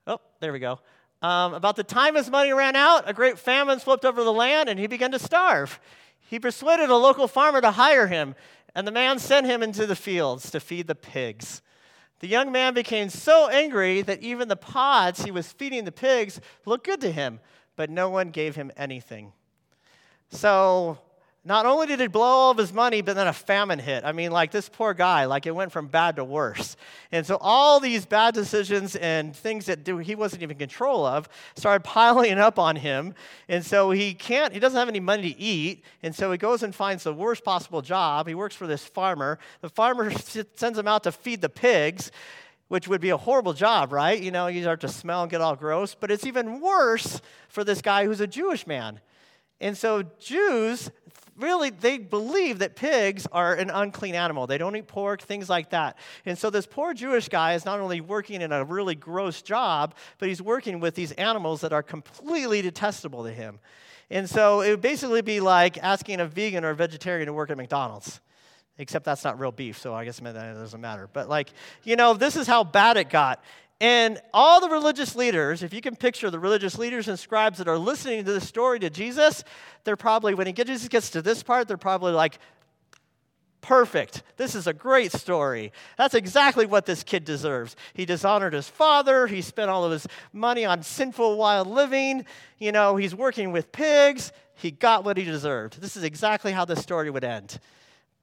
Oh, 0.06 0.20
there 0.40 0.54
we 0.54 0.60
go. 0.60 0.80
Um, 1.22 1.54
about 1.54 1.76
the 1.76 1.84
time 1.84 2.16
his 2.16 2.30
money 2.30 2.52
ran 2.52 2.76
out, 2.76 3.08
a 3.08 3.14
great 3.14 3.38
famine 3.38 3.80
swept 3.80 4.06
over 4.06 4.24
the 4.24 4.34
land 4.34 4.70
and 4.70 4.80
he 4.80 4.88
began 4.88 5.12
to 5.12 5.20
starve. 5.20 5.80
He 6.20 6.40
persuaded 6.40 6.90
a 6.90 6.96
local 6.96 7.28
farmer 7.28 7.60
to 7.62 7.72
hire 7.72 8.08
him, 8.08 8.36
and 8.74 8.88
the 8.88 8.92
man 8.92 9.20
sent 9.20 9.46
him 9.46 9.62
into 9.62 9.86
the 9.86 9.96
fields 9.96 10.50
to 10.52 10.60
feed 10.60 10.88
the 10.88 10.96
pigs. 10.96 11.62
The 12.20 12.28
young 12.28 12.52
man 12.52 12.74
became 12.74 13.10
so 13.10 13.50
angry 13.50 14.02
that 14.04 14.22
even 14.22 14.48
the 14.48 14.56
pods 14.56 15.24
he 15.24 15.32
was 15.32 15.52
feeding 15.52 15.86
the 15.86 15.92
pigs 15.92 16.40
looked 16.66 16.86
good 16.86 17.02
to 17.02 17.12
him, 17.12 17.40
but 17.76 17.90
no 17.90 18.10
one 18.10 18.30
gave 18.30 18.56
him 18.56 18.72
anything. 18.78 19.34
So 20.30 21.00
not 21.44 21.66
only 21.66 21.88
did 21.88 22.00
he 22.00 22.06
blow 22.06 22.22
all 22.22 22.52
of 22.52 22.58
his 22.58 22.72
money, 22.72 23.02
but 23.02 23.16
then 23.16 23.26
a 23.26 23.34
famine 23.34 23.80
hit. 23.80 24.04
I 24.06 24.12
mean, 24.12 24.32
like 24.32 24.52
this 24.52 24.70
poor 24.70 24.94
guy, 24.94 25.26
like 25.26 25.48
it 25.48 25.56
went 25.56 25.72
from 25.72 25.88
bad 25.88 26.18
to 26.18 26.24
worse. 26.24 26.78
And 27.12 27.26
so 27.26 27.38
all 27.42 27.80
these 27.80 28.06
bad 28.06 28.36
decisions 28.36 28.96
and 28.96 29.36
things 29.36 29.66
that 29.66 29.88
he 29.88 30.14
wasn't 30.14 30.44
even 30.44 30.56
in 30.56 30.60
control 30.60 31.04
of 31.04 31.28
started 31.56 31.84
piling 31.84 32.38
up 32.38 32.60
on 32.60 32.76
him. 32.76 33.16
And 33.50 33.66
so 33.66 33.90
he 33.90 34.14
can't, 34.14 34.54
he 34.54 34.60
doesn't 34.60 34.78
have 34.78 34.88
any 34.88 35.00
money 35.00 35.34
to 35.34 35.40
eat. 35.40 35.84
And 36.04 36.14
so 36.14 36.32
he 36.32 36.38
goes 36.38 36.62
and 36.62 36.76
finds 36.76 37.06
the 37.06 37.14
worst 37.14 37.44
possible 37.44 37.82
job. 37.82 38.28
He 38.28 38.36
works 38.36 38.56
for 38.56 38.68
this 38.68 38.86
farmer. 38.86 39.40
The 39.62 39.70
farmer 39.70 40.12
sends 40.56 40.78
him 40.78 40.88
out 40.88 41.04
to 41.04 41.12
feed 41.12 41.42
the 41.42 41.50
pigs. 41.50 42.12
which 42.68 42.88
would 42.88 43.02
be 43.02 43.10
a 43.10 43.18
horrible 43.18 43.52
job, 43.52 43.92
right? 43.92 44.22
You 44.22 44.32
know, 44.32 44.48
you 44.48 44.62
start 44.62 44.80
to 44.82 44.88
smell 44.88 45.24
and 45.24 45.32
get 45.32 45.42
all 45.42 45.56
gross. 45.56 45.94
But 45.94 46.12
it's 46.12 46.26
even 46.26 46.62
worse 46.62 47.20
for 47.50 47.64
this 47.64 47.82
guy 47.82 48.06
who's 48.06 48.22
a 48.22 48.28
Jewish 48.28 48.66
man. 48.68 49.02
And 49.62 49.78
so 49.78 50.04
Jews 50.20 50.90
really 51.42 51.70
they 51.70 51.98
believe 51.98 52.60
that 52.60 52.76
pigs 52.76 53.28
are 53.32 53.54
an 53.56 53.70
unclean 53.70 54.16
animal. 54.16 54.48
They 54.48 54.58
don't 54.58 54.76
eat 54.76 54.88
pork, 54.88 55.22
things 55.22 55.50
like 55.50 55.72
that. 55.72 55.98
And 56.26 56.38
so 56.38 56.50
this 56.50 56.66
poor 56.66 56.94
Jewish 56.94 57.28
guy 57.28 57.54
is 57.54 57.66
not 57.66 57.80
only 57.80 58.02
working 58.02 58.42
in 58.42 58.52
a 58.52 58.64
really 58.64 58.96
gross 58.96 59.42
job, 59.42 59.96
but 60.20 60.30
he's 60.30 60.42
working 60.42 60.80
with 60.80 60.96
these 60.96 61.12
animals 61.14 61.62
that 61.62 61.74
are 61.74 61.84
completely 61.84 62.62
detestable 62.62 63.24
to 63.24 63.32
him. 63.32 63.60
And 64.10 64.30
so 64.30 64.62
it 64.62 64.70
would 64.72 64.82
basically 64.82 65.22
be 65.22 65.40
like 65.40 65.78
asking 65.78 66.20
a 66.20 66.26
vegan 66.26 66.64
or 66.64 66.70
a 66.70 66.76
vegetarian 66.76 67.28
to 67.28 67.34
work 67.34 67.50
at 67.50 67.58
McDonald's 67.58 68.22
except 68.78 69.06
that's 69.06 69.24
not 69.24 69.40
real 69.40 69.52
beef, 69.52 69.78
so 69.78 69.94
I 69.94 70.06
guess 70.06 70.20
that 70.20 70.34
doesn't 70.34 70.82
matter. 70.82 71.08
But, 71.12 71.30
like, 71.30 71.54
you 71.84 71.96
know, 71.96 72.14
this 72.16 72.36
is 72.36 72.48
how 72.48 72.64
bad 72.64 72.98
it 72.98 73.10
got. 73.10 73.44
And 73.82 74.22
all 74.32 74.62
the 74.62 74.70
religious 74.70 75.16
leaders, 75.16 75.64
if 75.64 75.74
you 75.74 75.82
can 75.82 75.96
picture 75.96 76.30
the 76.30 76.38
religious 76.38 76.78
leaders 76.78 77.08
and 77.08 77.18
scribes 77.18 77.58
that 77.58 77.68
are 77.68 77.80
listening 77.80 78.24
to 78.26 78.32
the 78.32 78.40
story 78.40 78.78
to 78.78 78.92
Jesus, 78.92 79.44
they're 79.84 79.98
probably, 79.98 80.36
when 80.36 80.46
he 80.46 80.54
gets, 80.54 80.70
Jesus 80.70 80.88
gets 80.88 81.10
to 81.10 81.22
this 81.24 81.42
part, 81.42 81.68
they're 81.68 81.78
probably 81.78 82.12
like, 82.14 82.38
perfect. 83.62 84.22
This 84.38 84.54
is 84.54 84.68
a 84.68 84.74
great 84.74 85.12
story. 85.12 85.72
That's 85.98 86.14
exactly 86.14 86.68
what 86.68 86.86
this 86.86 87.02
kid 87.02 87.26
deserves. 87.26 87.76
He 87.96 88.06
dishonored 88.06 88.54
his 88.54 88.70
father. 88.70 89.26
He 89.26 89.42
spent 89.42 89.72
all 89.72 89.84
of 89.84 89.92
his 89.92 90.08
money 90.32 90.64
on 90.64 90.84
sinful, 90.84 91.36
wild 91.36 91.68
living. 91.68 92.26
You 92.60 92.72
know, 92.72 92.98
he's 92.98 93.16
working 93.16 93.52
with 93.52 93.72
pigs. 93.72 94.32
He 94.54 94.70
got 94.70 95.04
what 95.04 95.18
he 95.18 95.24
deserved. 95.24 95.82
This 95.82 95.98
is 95.98 96.04
exactly 96.04 96.52
how 96.52 96.66
this 96.66 96.84
story 96.84 97.10
would 97.10 97.24
end. 97.24 97.60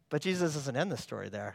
But 0.09 0.23
Jesus 0.23 0.55
doesn't 0.55 0.77
end 0.77 0.93
the 0.93 0.97
story 0.97 1.29
there. 1.29 1.55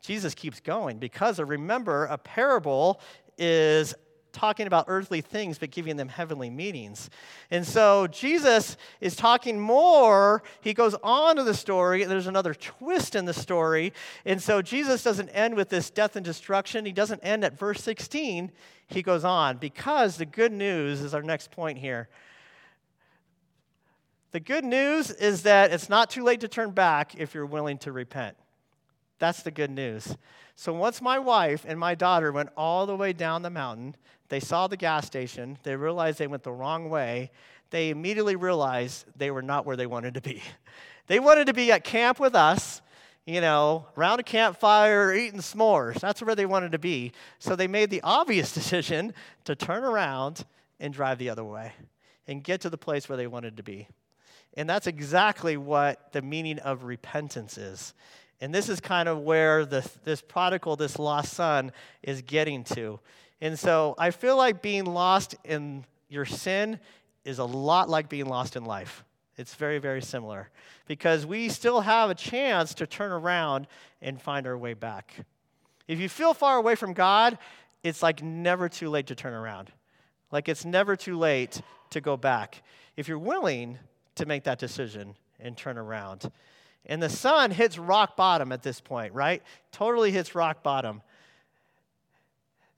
Jesus 0.00 0.34
keeps 0.34 0.60
going 0.60 0.98
because 0.98 1.40
remember, 1.40 2.04
a 2.06 2.18
parable 2.18 3.00
is 3.38 3.94
talking 4.36 4.66
about 4.66 4.84
earthly 4.88 5.22
things 5.22 5.58
but 5.58 5.70
giving 5.70 5.96
them 5.96 6.08
heavenly 6.08 6.50
meanings. 6.50 7.08
And 7.50 7.66
so 7.66 8.06
Jesus 8.06 8.76
is 9.00 9.16
talking 9.16 9.58
more. 9.58 10.42
He 10.60 10.74
goes 10.74 10.94
on 11.02 11.36
to 11.36 11.42
the 11.42 11.54
story, 11.54 12.04
there's 12.04 12.26
another 12.26 12.54
twist 12.54 13.14
in 13.14 13.24
the 13.24 13.32
story. 13.32 13.92
And 14.24 14.40
so 14.40 14.60
Jesus 14.60 15.02
doesn't 15.02 15.30
end 15.30 15.54
with 15.54 15.70
this 15.70 15.90
death 15.90 16.16
and 16.16 16.24
destruction. 16.24 16.84
He 16.84 16.92
doesn't 16.92 17.20
end 17.20 17.44
at 17.44 17.58
verse 17.58 17.82
16. 17.82 18.52
He 18.88 19.02
goes 19.02 19.24
on 19.24 19.56
because 19.56 20.18
the 20.18 20.26
good 20.26 20.52
news 20.52 21.00
is 21.00 21.14
our 21.14 21.22
next 21.22 21.50
point 21.50 21.78
here. 21.78 22.08
The 24.32 24.40
good 24.40 24.64
news 24.64 25.10
is 25.10 25.44
that 25.44 25.72
it's 25.72 25.88
not 25.88 26.10
too 26.10 26.22
late 26.22 26.40
to 26.40 26.48
turn 26.48 26.72
back 26.72 27.14
if 27.16 27.34
you're 27.34 27.46
willing 27.46 27.78
to 27.78 27.92
repent. 27.92 28.36
That's 29.18 29.42
the 29.42 29.50
good 29.50 29.70
news. 29.70 30.16
So 30.56 30.72
once 30.72 31.02
my 31.02 31.18
wife 31.18 31.64
and 31.66 31.78
my 31.78 31.94
daughter 31.94 32.32
went 32.32 32.50
all 32.56 32.86
the 32.86 32.96
way 32.96 33.12
down 33.12 33.42
the 33.42 33.50
mountain, 33.50 33.96
they 34.28 34.40
saw 34.40 34.66
the 34.66 34.76
gas 34.76 35.06
station, 35.06 35.58
they 35.62 35.76
realized 35.76 36.18
they 36.18 36.26
went 36.26 36.42
the 36.42 36.52
wrong 36.52 36.88
way, 36.88 37.30
they 37.70 37.90
immediately 37.90 38.36
realized 38.36 39.04
they 39.16 39.30
were 39.30 39.42
not 39.42 39.66
where 39.66 39.76
they 39.76 39.86
wanted 39.86 40.14
to 40.14 40.20
be. 40.20 40.42
They 41.08 41.20
wanted 41.20 41.46
to 41.46 41.54
be 41.54 41.70
at 41.70 41.84
camp 41.84 42.18
with 42.18 42.34
us, 42.34 42.82
you 43.26 43.40
know, 43.40 43.86
around 43.96 44.18
a 44.18 44.24
campfire 44.24 45.14
eating 45.14 45.38
s'mores. 45.38 46.00
That's 46.00 46.20
where 46.20 46.34
they 46.34 46.46
wanted 46.46 46.72
to 46.72 46.80
be. 46.80 47.12
So 47.38 47.54
they 47.54 47.68
made 47.68 47.90
the 47.90 48.00
obvious 48.02 48.52
decision 48.60 49.14
to 49.44 49.54
turn 49.54 49.84
around 49.84 50.44
and 50.80 50.92
drive 50.92 51.18
the 51.18 51.30
other 51.30 51.44
way 51.44 51.74
and 52.26 52.42
get 52.42 52.60
to 52.62 52.70
the 52.70 52.76
place 52.76 53.08
where 53.08 53.16
they 53.16 53.28
wanted 53.28 53.56
to 53.58 53.62
be. 53.62 53.86
And 54.56 54.68
that's 54.68 54.88
exactly 54.88 55.56
what 55.56 56.12
the 56.12 56.22
meaning 56.22 56.58
of 56.58 56.82
repentance 56.82 57.58
is. 57.58 57.94
And 58.40 58.54
this 58.54 58.68
is 58.68 58.80
kind 58.80 59.08
of 59.08 59.20
where 59.20 59.64
the, 59.64 59.88
this 60.04 60.20
prodigal, 60.20 60.76
this 60.76 60.98
lost 60.98 61.32
son, 61.32 61.72
is 62.02 62.22
getting 62.22 62.64
to. 62.64 63.00
And 63.40 63.58
so 63.58 63.94
I 63.98 64.10
feel 64.10 64.36
like 64.36 64.62
being 64.62 64.84
lost 64.84 65.34
in 65.44 65.84
your 66.08 66.24
sin 66.24 66.78
is 67.24 67.38
a 67.38 67.44
lot 67.44 67.88
like 67.88 68.08
being 68.08 68.26
lost 68.26 68.56
in 68.56 68.64
life. 68.64 69.04
It's 69.36 69.54
very, 69.54 69.78
very 69.78 70.00
similar 70.00 70.48
because 70.86 71.26
we 71.26 71.48
still 71.48 71.80
have 71.80 72.08
a 72.08 72.14
chance 72.14 72.74
to 72.74 72.86
turn 72.86 73.12
around 73.12 73.66
and 74.00 74.20
find 74.20 74.46
our 74.46 74.56
way 74.56 74.74
back. 74.74 75.14
If 75.88 76.00
you 76.00 76.08
feel 76.08 76.32
far 76.32 76.56
away 76.56 76.74
from 76.74 76.94
God, 76.94 77.38
it's 77.82 78.02
like 78.02 78.22
never 78.22 78.68
too 78.68 78.88
late 78.88 79.08
to 79.08 79.14
turn 79.14 79.34
around. 79.34 79.70
Like 80.32 80.48
it's 80.48 80.64
never 80.64 80.96
too 80.96 81.18
late 81.18 81.60
to 81.90 82.00
go 82.00 82.16
back. 82.16 82.62
If 82.96 83.08
you're 83.08 83.18
willing 83.18 83.78
to 84.16 84.26
make 84.26 84.44
that 84.44 84.58
decision 84.58 85.14
and 85.38 85.56
turn 85.56 85.78
around. 85.78 86.30
And 86.86 87.02
the 87.02 87.08
son 87.08 87.50
hits 87.50 87.78
rock 87.78 88.16
bottom 88.16 88.52
at 88.52 88.62
this 88.62 88.80
point, 88.80 89.12
right? 89.12 89.42
Totally 89.72 90.12
hits 90.12 90.34
rock 90.34 90.62
bottom. 90.62 91.02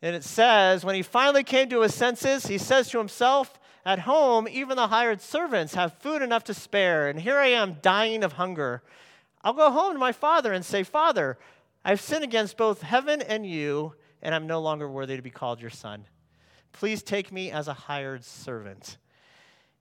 And 0.00 0.16
it 0.16 0.24
says, 0.24 0.84
when 0.84 0.94
he 0.94 1.02
finally 1.02 1.44
came 1.44 1.68
to 1.70 1.82
his 1.82 1.94
senses, 1.94 2.46
he 2.46 2.56
says 2.56 2.88
to 2.90 2.98
himself, 2.98 3.58
At 3.84 4.00
home, 4.00 4.48
even 4.48 4.76
the 4.76 4.86
hired 4.86 5.20
servants 5.20 5.74
have 5.74 5.98
food 5.98 6.22
enough 6.22 6.44
to 6.44 6.54
spare, 6.54 7.08
and 7.08 7.20
here 7.20 7.36
I 7.36 7.48
am 7.48 7.78
dying 7.82 8.24
of 8.24 8.34
hunger. 8.34 8.82
I'll 9.42 9.52
go 9.52 9.70
home 9.70 9.92
to 9.92 9.98
my 9.98 10.12
father 10.12 10.52
and 10.52 10.64
say, 10.64 10.82
Father, 10.82 11.36
I've 11.84 12.00
sinned 12.00 12.24
against 12.24 12.56
both 12.56 12.82
heaven 12.82 13.20
and 13.20 13.44
you, 13.44 13.94
and 14.22 14.34
I'm 14.34 14.46
no 14.46 14.60
longer 14.60 14.88
worthy 14.88 15.16
to 15.16 15.22
be 15.22 15.30
called 15.30 15.60
your 15.60 15.70
son. 15.70 16.04
Please 16.72 17.02
take 17.02 17.32
me 17.32 17.50
as 17.50 17.68
a 17.68 17.72
hired 17.72 18.24
servant. 18.24 18.98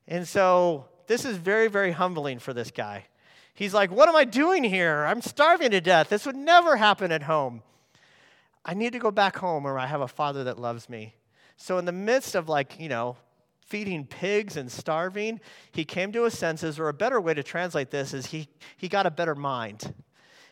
And 0.08 0.28
so 0.28 0.86
this 1.08 1.26
is 1.26 1.38
very, 1.38 1.68
very 1.68 1.92
humbling 1.92 2.40
for 2.40 2.54
this 2.54 2.72
guy. 2.72 3.06
He's 3.58 3.74
like, 3.74 3.90
What 3.90 4.08
am 4.08 4.16
I 4.16 4.24
doing 4.24 4.64
here? 4.64 5.04
I'm 5.06 5.20
starving 5.20 5.72
to 5.72 5.82
death. 5.82 6.10
This 6.10 6.28
would 6.28 6.36
never 6.36 6.78
happen 6.78 7.12
at 7.12 7.24
home. 7.24 7.64
I 8.64 8.76
need 8.76 8.94
to 8.94 9.00
go 9.00 9.10
back 9.10 9.38
home 9.38 9.64
where 9.64 9.80
I 9.80 9.88
have 9.88 10.02
a 10.02 10.08
father 10.08 10.44
that 10.44 10.60
loves 10.60 10.88
me. 10.88 11.16
So, 11.56 11.80
in 11.80 11.86
the 11.86 11.92
midst 11.92 12.36
of 12.36 12.48
like, 12.48 12.80
you 12.80 12.88
know, 12.88 13.18
feeding 13.62 14.06
pigs 14.06 14.58
and 14.58 14.72
starving, 14.72 15.40
he 15.72 15.86
came 15.86 16.12
to 16.12 16.26
his 16.26 16.38
senses, 16.38 16.78
or 16.78 16.88
a 16.88 16.94
better 16.94 17.20
way 17.20 17.34
to 17.34 17.42
translate 17.42 17.90
this 17.90 18.14
is 18.14 18.28
he, 18.28 18.48
he 18.78 18.88
got 18.88 19.08
a 19.08 19.12
better 19.12 19.34
mind. 19.34 19.92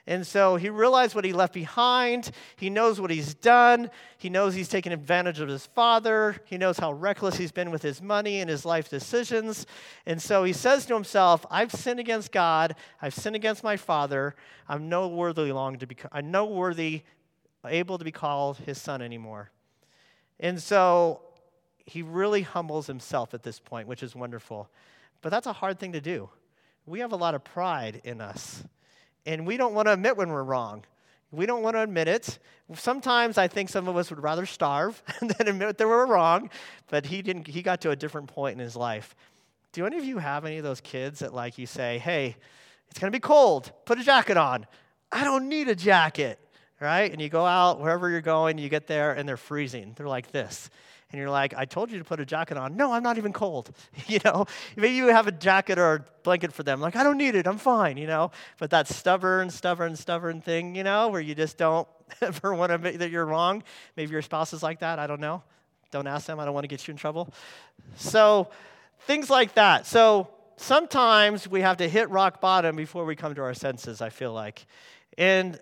And 0.08 0.26
so 0.26 0.56
he 0.56 0.70
realized 0.70 1.15
what 1.15 1.26
he 1.26 1.34
left 1.34 1.54
behind. 1.54 2.30
He 2.58 2.70
knows 2.70 3.02
what 3.02 3.10
he's 3.10 3.34
done. 3.34 3.89
He 4.20 4.30
knows 4.30 4.54
he's 4.54 4.70
taken 4.70 4.91
advantage 4.91 5.39
of 5.39 5.50
his 5.50 5.65
father. 5.65 6.36
He 6.46 6.60
knows 6.60 6.78
how 6.78 6.94
reckless 6.94 7.38
he's 7.38 7.52
been 7.52 7.72
with 7.72 7.82
his 7.82 8.04
money 8.04 8.39
and 8.39 8.50
his 8.50 8.65
life 8.65 8.88
decisions. 8.88 9.65
And 10.06 10.22
so 10.22 10.44
he 10.44 10.54
says 10.54 10.86
to 10.88 10.94
himself, 10.94 11.44
I've 11.50 11.72
sinned 11.72 12.00
against 12.00 12.32
God. 12.32 12.76
I've 13.02 13.15
sinned 13.15 13.36
against 13.36 13.63
my 13.63 13.78
father. 13.78 14.36
I'm 14.70 14.89
no 14.89 15.08
worthy 15.08 15.52
long 15.52 15.80
to 15.80 15.88
be 15.88 15.98
I'm 16.12 16.30
no 16.30 16.46
worthy 16.46 17.02
able 17.65 17.98
to 17.98 18.06
be 18.06 18.12
called 18.12 18.58
his 18.58 18.80
son 18.80 19.02
anymore. 19.02 19.50
And 20.39 20.62
so 20.62 21.22
he 21.84 22.04
really 22.04 22.44
humbles 22.44 22.86
himself 22.86 23.34
at 23.34 23.41
this 23.41 23.60
point, 23.60 23.88
which 23.88 24.04
is 24.04 24.15
wonderful. 24.15 24.70
But 25.24 25.30
that's 25.30 25.48
a 25.48 25.54
hard 25.54 25.80
thing 25.80 25.94
to 25.94 26.02
do. 26.02 26.30
We 26.86 27.00
have 27.00 27.12
a 27.12 27.15
lot 27.15 27.34
of 27.34 27.44
pride 27.44 28.02
in 28.04 28.22
us 28.22 28.63
and 29.26 29.46
we 29.46 29.58
don't 29.58 29.74
want 29.74 29.88
to 29.88 29.94
admit 29.94 30.18
when 30.18 30.30
we're 30.30 30.44
wrong. 30.44 30.84
We 31.32 31.46
don't 31.46 31.62
want 31.62 31.76
to 31.76 31.82
admit 31.82 32.08
it. 32.08 32.40
Sometimes 32.74 33.38
I 33.38 33.48
think 33.48 33.70
some 33.70 33.88
of 33.88 33.98
us 33.98 34.10
would 34.10 34.22
rather 34.22 34.46
starve 34.46 35.02
than 35.22 35.48
admit 35.48 35.78
that 35.78 35.88
we're 35.88 36.06
wrong, 36.06 36.50
but 36.88 37.06
he 37.06 37.22
didn't 37.22 37.48
he 37.48 37.62
got 37.62 37.82
to 37.82 37.92
a 37.92 37.96
different 37.96 38.28
point 38.28 38.54
in 38.54 38.60
his 38.60 38.76
life. 38.76 39.16
Do 39.72 39.86
any 39.86 39.98
of 39.98 40.06
you 40.06 40.20
have 40.20 40.46
any 40.46 40.58
of 40.58 40.64
those 40.64 40.82
kids 40.82 41.20
that 41.20 41.34
like 41.34 41.58
you 41.58 41.66
say, 41.66 41.98
"Hey, 42.00 42.38
it's 42.90 43.00
going 43.00 43.12
to 43.12 43.16
be 43.16 43.22
cold. 43.22 43.72
Put 43.86 44.00
a 44.00 44.04
jacket 44.04 44.38
on." 44.38 44.66
I 45.12 45.24
don't 45.24 45.48
need 45.48 45.68
a 45.70 45.76
jacket, 45.76 46.40
right? 46.80 47.12
And 47.12 47.22
you 47.22 47.30
go 47.30 47.46
out 47.46 47.80
wherever 47.80 48.10
you're 48.10 48.22
going, 48.22 48.58
you 48.58 48.70
get 48.70 48.88
there 48.88 49.14
and 49.14 49.28
they're 49.28 49.38
freezing. 49.38 49.94
They're 49.96 50.08
like 50.08 50.32
this 50.32 50.70
and 51.16 51.22
you're 51.22 51.30
like, 51.30 51.54
I 51.56 51.64
told 51.64 51.92
you 51.92 52.00
to 52.00 52.04
put 52.04 52.20
a 52.20 52.26
jacket 52.26 52.58
on. 52.58 52.76
No, 52.76 52.92
I'm 52.92 53.02
not 53.04 53.18
even 53.18 53.32
cold. 53.32 53.72
you 54.08 54.20
know, 54.26 54.48
maybe 54.76 54.96
you 54.96 55.08
have 55.08 55.28
a 55.28 55.32
jacket 55.32 55.78
or 55.78 55.94
a 55.94 56.06
blanket 56.24 56.52
for 56.52 56.64
them. 56.64 56.82
Like, 56.82 56.98
I 56.98 57.04
don't 57.04 57.18
need 57.18 57.36
it. 57.36 57.48
I'm 57.48 57.58
fine, 57.58 57.96
you 57.96 58.06
know. 58.06 58.32
But 58.60 58.72
that 58.72 58.88
stubborn, 58.88 59.50
stubborn, 59.50 59.96
stubborn 59.96 60.42
thing, 60.42 60.76
you 60.76 60.84
know, 60.84 61.10
where 61.10 61.22
you 61.22 61.34
just 61.34 61.58
don't 61.58 61.88
ever 62.22 62.54
want 62.54 62.72
to 62.72 62.76
admit 62.76 63.00
that 63.00 63.12
you're 63.12 63.26
wrong. 63.26 63.64
Maybe 63.96 64.12
your 64.12 64.22
spouse 64.22 64.52
is 64.52 64.64
like 64.64 64.80
that. 64.80 65.00
I 65.00 65.08
don't 65.08 65.22
know. 65.22 65.44
Don't 65.92 66.08
ask 66.08 66.26
them. 66.26 66.40
I 66.40 66.44
don't 66.46 66.54
want 66.54 66.66
to 66.66 66.68
get 66.68 66.86
you 66.88 66.92
in 66.92 66.98
trouble. 66.98 67.34
So, 67.96 68.50
things 69.02 69.30
like 69.30 69.54
that. 69.54 69.86
So, 69.86 70.28
sometimes 70.58 71.48
we 71.48 71.62
have 71.62 71.78
to 71.78 71.88
hit 71.88 72.10
rock 72.10 72.42
bottom 72.42 72.76
before 72.76 73.06
we 73.06 73.16
come 73.16 73.36
to 73.36 73.42
our 73.42 73.54
senses, 73.54 74.02
I 74.02 74.10
feel 74.10 74.34
like. 74.34 74.66
And 75.18 75.58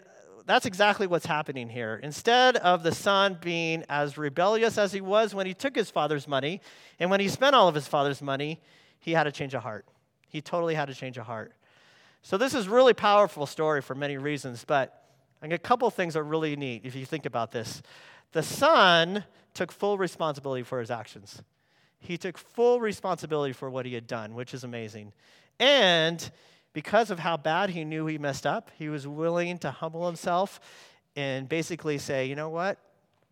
that's 0.46 0.66
exactly 0.66 1.08
what's 1.08 1.26
happening 1.26 1.70
here. 1.70 2.00
Instead 2.04 2.58
of 2.58 2.84
the 2.84 2.94
son 2.94 3.38
being 3.42 3.84
as 3.90 4.18
rebellious 4.18 4.78
as 4.78 4.92
he 4.92 5.02
was 5.02 5.34
when 5.34 5.46
he 5.46 5.54
took 5.54 5.76
his 5.76 5.90
father's 5.90 6.28
money, 6.28 6.62
and 7.00 7.10
when 7.10 7.20
he 7.20 7.30
spent 7.30 7.56
all 7.56 7.68
of 7.68 7.76
his 7.76 7.88
father's 7.88 8.22
money, 8.22 8.60
he 9.00 9.12
had 9.12 9.28
a 9.28 9.32
change 9.32 9.54
of 9.54 9.64
heart. 9.64 9.86
He 10.28 10.42
totally 10.42 10.76
had 10.76 10.90
a 10.90 10.94
change 10.94 11.18
of 11.18 11.26
heart. 11.26 11.54
So 12.22 12.38
this 12.38 12.54
is 12.54 12.68
really 12.68 12.94
powerful 12.94 13.46
story 13.46 13.82
for 13.82 13.96
many 13.96 14.18
reasons, 14.18 14.64
but 14.66 15.04
a 15.42 15.58
couple 15.58 15.90
things 15.90 16.16
are 16.16 16.24
really 16.24 16.56
neat 16.56 16.82
if 16.86 16.96
you 16.96 17.06
think 17.06 17.26
about 17.26 17.52
this. 17.52 17.82
The 18.32 18.44
son 18.44 19.26
took 19.54 19.72
full 19.72 19.98
responsibility 19.98 20.64
for 20.64 20.80
his 20.80 20.90
actions. 20.90 21.42
He 22.00 22.18
took 22.18 22.38
full 22.38 22.80
responsibility 22.80 23.54
for 23.54 23.70
what 23.70 23.86
he 23.86 23.94
had 23.94 24.08
done, 24.08 24.36
which 24.36 24.54
is 24.54 24.64
amazing. 24.64 25.14
And 25.60 26.32
because 26.74 27.12
of 27.12 27.20
how 27.20 27.38
bad 27.38 27.70
he 27.70 27.86
knew 27.86 28.06
he 28.08 28.18
messed 28.18 28.46
up, 28.46 28.72
he 28.78 28.90
was 28.90 29.08
willing 29.08 29.58
to 29.60 29.72
humble 29.72 30.06
himself 30.06 30.60
and 31.16 31.48
basically 31.48 31.98
say, 31.98 32.26
you 32.26 32.36
know 32.36 32.50
what? 32.50 32.80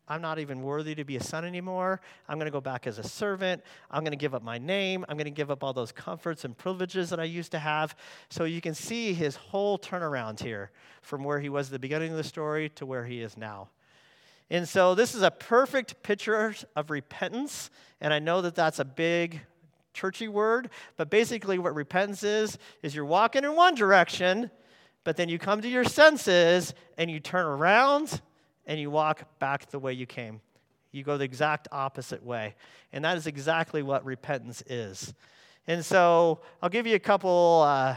I'm 0.07 0.21
not 0.21 0.39
even 0.39 0.61
worthy 0.61 0.93
to 0.95 1.05
be 1.05 1.15
a 1.15 1.23
son 1.23 1.45
anymore. 1.45 2.01
I'm 2.27 2.37
going 2.37 2.45
to 2.45 2.51
go 2.51 2.59
back 2.59 2.85
as 2.85 2.97
a 2.99 3.03
servant. 3.03 3.63
I'm 3.89 4.01
going 4.03 4.11
to 4.11 4.17
give 4.17 4.35
up 4.35 4.43
my 4.43 4.57
name. 4.57 5.05
I'm 5.07 5.15
going 5.15 5.25
to 5.25 5.31
give 5.31 5.49
up 5.49 5.63
all 5.63 5.71
those 5.71 5.93
comforts 5.93 6.43
and 6.43 6.57
privileges 6.57 7.09
that 7.11 7.19
I 7.19 7.23
used 7.23 7.51
to 7.51 7.59
have. 7.59 7.95
So 8.29 8.43
you 8.43 8.59
can 8.59 8.73
see 8.73 9.13
his 9.13 9.37
whole 9.37 9.79
turnaround 9.79 10.41
here 10.41 10.71
from 11.01 11.23
where 11.23 11.39
he 11.39 11.47
was 11.47 11.67
at 11.67 11.71
the 11.71 11.79
beginning 11.79 12.11
of 12.11 12.17
the 12.17 12.25
story 12.25 12.69
to 12.69 12.85
where 12.85 13.05
he 13.05 13.21
is 13.21 13.37
now. 13.37 13.69
And 14.49 14.67
so 14.67 14.95
this 14.95 15.15
is 15.15 15.21
a 15.21 15.31
perfect 15.31 16.03
picture 16.03 16.53
of 16.75 16.89
repentance. 16.89 17.69
And 18.01 18.13
I 18.13 18.19
know 18.19 18.41
that 18.41 18.53
that's 18.53 18.79
a 18.79 18.85
big 18.85 19.39
churchy 19.93 20.27
word, 20.27 20.69
but 20.97 21.09
basically 21.09 21.59
what 21.59 21.75
repentance 21.75 22.23
is, 22.23 22.57
is 22.81 22.95
you're 22.95 23.05
walking 23.05 23.43
in 23.43 23.55
one 23.55 23.75
direction, 23.75 24.49
but 25.03 25.17
then 25.17 25.29
you 25.29 25.39
come 25.39 25.61
to 25.61 25.67
your 25.67 25.83
senses 25.83 26.73
and 26.97 27.09
you 27.09 27.19
turn 27.19 27.45
around 27.45 28.21
and 28.65 28.79
you 28.79 28.91
walk 28.91 29.39
back 29.39 29.69
the 29.69 29.79
way 29.79 29.93
you 29.93 30.05
came. 30.05 30.41
You 30.91 31.03
go 31.03 31.17
the 31.17 31.23
exact 31.23 31.67
opposite 31.71 32.23
way. 32.23 32.55
And 32.91 33.05
that 33.05 33.17
is 33.17 33.27
exactly 33.27 33.81
what 33.81 34.05
repentance 34.05 34.61
is. 34.67 35.13
And 35.67 35.85
so 35.85 36.41
I'll 36.61 36.69
give 36.69 36.85
you 36.85 36.95
a 36.95 36.99
couple 36.99 37.63
uh, 37.65 37.95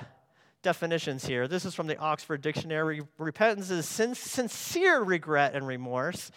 definitions 0.62 1.24
here. 1.26 1.48
This 1.48 1.64
is 1.64 1.74
from 1.74 1.86
the 1.86 1.98
Oxford 1.98 2.40
Dictionary. 2.40 3.02
Repentance 3.18 3.70
is 3.70 3.86
sin- 3.86 4.14
sincere 4.14 5.02
regret 5.02 5.54
and 5.54 5.66
remorse. 5.66 6.30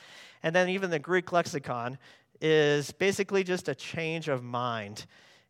And 0.43 0.55
then 0.55 0.69
even 0.69 0.89
the 0.89 0.99
Greek 0.99 1.31
lexicon 1.31 1.97
is 2.41 2.91
basically 2.91 3.43
just 3.43 3.67
a 3.67 3.75
change 3.75 4.27
of 4.27 4.43
mind. 4.43 5.05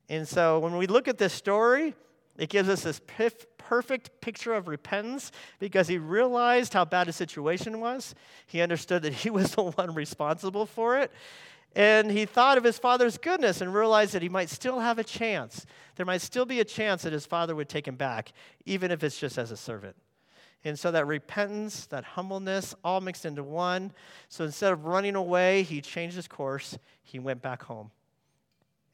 And 0.10 0.28
so 0.28 0.60
when 0.60 0.78
we 0.78 0.88
look 0.88 1.08
at 1.08 1.18
this 1.18 1.34
story, 1.34 1.94
it 2.38 2.50
gives 2.50 2.70
us 2.70 2.84
this 2.84 3.02
perfect 3.58 4.22
picture 4.22 4.54
of 4.54 4.68
repentance 4.68 5.32
because 5.60 5.88
he 5.88 5.98
realized 5.98 6.74
how 6.74 6.86
bad 6.86 7.08
his 7.08 7.16
situation 7.16 7.80
was. 7.80 8.16
He 8.46 8.62
understood 8.62 9.02
that 9.04 9.14
he 9.14 9.30
was 9.32 9.52
the 9.52 9.64
one 9.64 9.94
responsible 9.94 10.66
for 10.66 10.98
it. 11.00 11.12
And 11.76 12.10
he 12.10 12.26
thought 12.26 12.58
of 12.58 12.64
his 12.64 12.80
father's 12.80 13.18
goodness 13.18 13.62
and 13.62 13.74
realized 13.74 14.14
that 14.14 14.22
he 14.22 14.30
might 14.30 14.50
still 14.50 14.80
have 14.80 14.98
a 14.98 15.04
chance. 15.04 15.66
There 15.96 16.06
might 16.06 16.22
still 16.22 16.46
be 16.46 16.60
a 16.60 16.66
chance 16.66 17.04
that 17.04 17.14
his 17.14 17.26
father 17.26 17.56
would 17.56 17.70
take 17.70 17.88
him 17.88 17.96
back, 17.96 18.32
even 18.66 18.90
if 18.90 19.04
it's 19.04 19.20
just 19.20 19.38
as 19.38 19.52
a 19.52 19.58
servant. 19.58 19.96
And 20.64 20.78
so 20.78 20.92
that 20.92 21.06
repentance, 21.06 21.86
that 21.88 22.04
humbleness, 22.04 22.74
all 22.84 23.00
mixed 23.00 23.26
into 23.26 23.44
one. 23.44 23.92
So 24.28 24.44
instead 24.46 24.74
of 24.74 24.86
running 24.86 25.16
away, 25.16 25.64
he 25.64 25.82
changed 25.82 26.16
his 26.16 26.28
course. 26.28 26.78
He 27.04 27.20
went 27.20 27.42
back 27.42 27.62
home. 27.64 27.92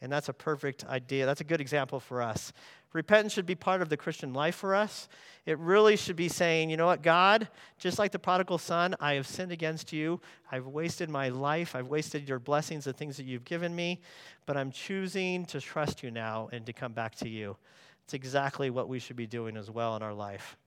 And 0.03 0.11
that's 0.11 0.27
a 0.27 0.33
perfect 0.33 0.85
idea. 0.85 1.25
That's 1.25 1.39
a 1.39 1.45
good 1.45 1.61
example 1.61 1.97
for 1.97 2.21
us. 2.21 2.51
Repentance 2.91 3.31
should 3.31 3.45
be 3.45 3.55
part 3.55 3.81
of 3.81 3.87
the 3.87 3.95
Christian 3.95 4.33
life 4.33 4.53
for 4.53 4.75
us. 4.75 5.07
It 5.45 5.57
really 5.57 5.95
should 5.95 6.17
be 6.17 6.27
saying, 6.27 6.69
you 6.69 6.75
know 6.75 6.87
what, 6.87 7.01
God, 7.01 7.47
just 7.79 7.97
like 7.97 8.11
the 8.11 8.19
prodigal 8.19 8.57
son, 8.57 8.95
I 8.99 9.13
have 9.13 9.25
sinned 9.25 9.53
against 9.53 9.93
you. 9.93 10.19
I've 10.51 10.67
wasted 10.67 11.09
my 11.09 11.29
life. 11.29 11.73
I've 11.73 11.87
wasted 11.87 12.27
your 12.27 12.37
blessings, 12.37 12.83
the 12.83 12.91
things 12.91 13.15
that 13.15 13.25
you've 13.25 13.45
given 13.45 13.73
me. 13.73 14.01
But 14.45 14.57
I'm 14.57 14.71
choosing 14.71 15.45
to 15.45 15.61
trust 15.61 16.03
you 16.03 16.11
now 16.11 16.49
and 16.51 16.65
to 16.65 16.73
come 16.73 16.91
back 16.91 17.15
to 17.15 17.29
you. 17.29 17.55
It's 18.03 18.13
exactly 18.13 18.69
what 18.69 18.89
we 18.89 18.99
should 18.99 19.15
be 19.15 19.25
doing 19.25 19.55
as 19.55 19.71
well 19.71 19.95
in 19.95 20.03
our 20.03 20.13
life. 20.13 20.57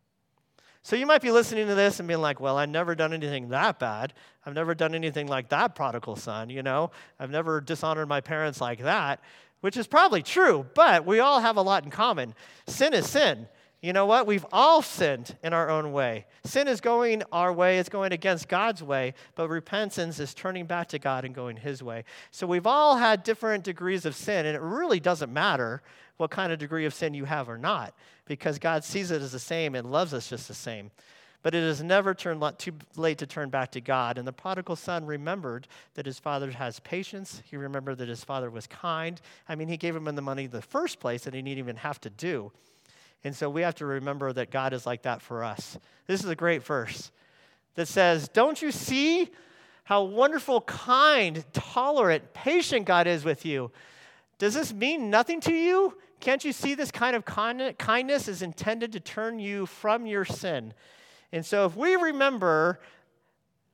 So 0.86 0.94
you 0.94 1.04
might 1.04 1.20
be 1.20 1.32
listening 1.32 1.66
to 1.66 1.74
this 1.74 1.98
and 1.98 2.06
being 2.06 2.20
like, 2.20 2.38
well, 2.38 2.56
I've 2.58 2.68
never 2.68 2.94
done 2.94 3.12
anything 3.12 3.48
that 3.48 3.80
bad. 3.80 4.14
I've 4.44 4.54
never 4.54 4.72
done 4.72 4.94
anything 4.94 5.26
like 5.26 5.48
that 5.48 5.74
prodigal 5.74 6.14
son, 6.14 6.48
you 6.48 6.62
know? 6.62 6.92
I've 7.18 7.32
never 7.32 7.60
dishonored 7.60 8.08
my 8.08 8.20
parents 8.20 8.60
like 8.60 8.78
that, 8.84 9.20
which 9.62 9.76
is 9.76 9.88
probably 9.88 10.22
true, 10.22 10.64
but 10.76 11.04
we 11.04 11.18
all 11.18 11.40
have 11.40 11.56
a 11.56 11.60
lot 11.60 11.82
in 11.82 11.90
common. 11.90 12.36
Sin 12.68 12.94
is 12.94 13.10
sin. 13.10 13.48
You 13.82 13.92
know 13.92 14.06
what? 14.06 14.26
We've 14.26 14.46
all 14.52 14.80
sinned 14.82 15.36
in 15.44 15.52
our 15.52 15.68
own 15.68 15.92
way. 15.92 16.26
Sin 16.44 16.66
is 16.66 16.80
going 16.80 17.22
our 17.30 17.52
way, 17.52 17.78
it's 17.78 17.88
going 17.88 18.12
against 18.12 18.48
God's 18.48 18.82
way, 18.82 19.14
but 19.34 19.48
repentance 19.48 20.18
is 20.18 20.34
turning 20.34 20.64
back 20.64 20.88
to 20.88 20.98
God 20.98 21.24
and 21.24 21.34
going 21.34 21.56
His 21.56 21.82
way. 21.82 22.04
So 22.30 22.46
we've 22.46 22.66
all 22.66 22.96
had 22.96 23.22
different 23.22 23.64
degrees 23.64 24.06
of 24.06 24.16
sin, 24.16 24.46
and 24.46 24.56
it 24.56 24.62
really 24.62 24.98
doesn't 24.98 25.32
matter 25.32 25.82
what 26.16 26.30
kind 26.30 26.52
of 26.52 26.58
degree 26.58 26.86
of 26.86 26.94
sin 26.94 27.12
you 27.12 27.26
have 27.26 27.48
or 27.48 27.58
not, 27.58 27.94
because 28.24 28.58
God 28.58 28.82
sees 28.82 29.10
it 29.10 29.20
as 29.20 29.32
the 29.32 29.38
same 29.38 29.74
and 29.74 29.92
loves 29.92 30.14
us 30.14 30.30
just 30.30 30.48
the 30.48 30.54
same. 30.54 30.90
But 31.42 31.54
it 31.54 31.62
is 31.62 31.82
never 31.82 32.12
too 32.14 32.74
late 32.96 33.18
to 33.18 33.26
turn 33.26 33.50
back 33.50 33.70
to 33.72 33.80
God. 33.80 34.18
And 34.18 34.26
the 34.26 34.32
prodigal 34.32 34.74
son 34.74 35.06
remembered 35.06 35.68
that 35.94 36.06
his 36.06 36.18
father 36.18 36.50
has 36.50 36.80
patience. 36.80 37.40
He 37.44 37.56
remembered 37.56 37.98
that 37.98 38.08
his 38.08 38.24
father 38.24 38.50
was 38.50 38.66
kind. 38.66 39.20
I 39.48 39.54
mean, 39.54 39.68
he 39.68 39.76
gave 39.76 39.94
him 39.94 40.06
the 40.06 40.22
money 40.22 40.46
in 40.46 40.50
the 40.50 40.62
first 40.62 40.98
place 40.98 41.22
that 41.22 41.34
he 41.34 41.42
didn't 41.42 41.58
even 41.58 41.76
have 41.76 42.00
to 42.00 42.10
do. 42.10 42.50
And 43.24 43.34
so 43.34 43.50
we 43.50 43.62
have 43.62 43.74
to 43.76 43.86
remember 43.86 44.32
that 44.32 44.50
God 44.50 44.72
is 44.72 44.86
like 44.86 45.02
that 45.02 45.20
for 45.20 45.42
us. 45.42 45.78
This 46.06 46.22
is 46.22 46.30
a 46.30 46.36
great 46.36 46.62
verse 46.62 47.10
that 47.74 47.88
says, 47.88 48.28
Don't 48.28 48.60
you 48.60 48.70
see 48.70 49.28
how 49.84 50.02
wonderful, 50.02 50.60
kind, 50.62 51.44
tolerant, 51.52 52.34
patient 52.34 52.86
God 52.86 53.06
is 53.06 53.24
with 53.24 53.44
you? 53.44 53.70
Does 54.38 54.54
this 54.54 54.72
mean 54.72 55.10
nothing 55.10 55.40
to 55.42 55.54
you? 55.54 55.96
Can't 56.20 56.44
you 56.44 56.52
see 56.52 56.74
this 56.74 56.90
kind 56.90 57.14
of 57.14 57.24
kindness 57.24 58.28
is 58.28 58.42
intended 58.42 58.92
to 58.92 59.00
turn 59.00 59.38
you 59.38 59.66
from 59.66 60.06
your 60.06 60.24
sin? 60.24 60.74
And 61.32 61.44
so, 61.44 61.66
if 61.66 61.76
we 61.76 61.94
remember 61.96 62.80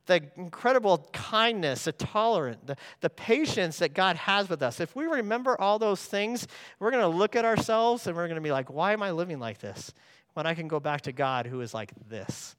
the 0.05 0.21
incredible 0.35 1.07
kindness, 1.13 1.85
the 1.85 1.91
tolerance, 1.93 2.59
the, 2.65 2.75
the 3.01 3.09
patience 3.09 3.79
that 3.79 3.93
God 3.93 4.15
has 4.17 4.49
with 4.49 4.61
us, 4.61 4.79
if 4.79 4.95
we 4.95 5.05
remember 5.05 5.59
all 5.59 5.79
those 5.79 6.03
things, 6.03 6.47
we're 6.79 6.91
going 6.91 7.03
to 7.03 7.17
look 7.17 7.35
at 7.35 7.45
ourselves 7.45 8.07
and 8.07 8.15
we're 8.15 8.27
going 8.27 8.35
to 8.35 8.41
be 8.41 8.51
like, 8.51 8.69
why 8.69 8.93
am 8.93 9.01
I 9.01 9.11
living 9.11 9.39
like 9.39 9.59
this? 9.59 9.93
When 10.33 10.45
I 10.45 10.53
can 10.53 10.67
go 10.67 10.79
back 10.79 11.01
to 11.01 11.11
God 11.11 11.45
who 11.45 11.61
is 11.61 11.73
like 11.73 11.91
this. 12.09 12.55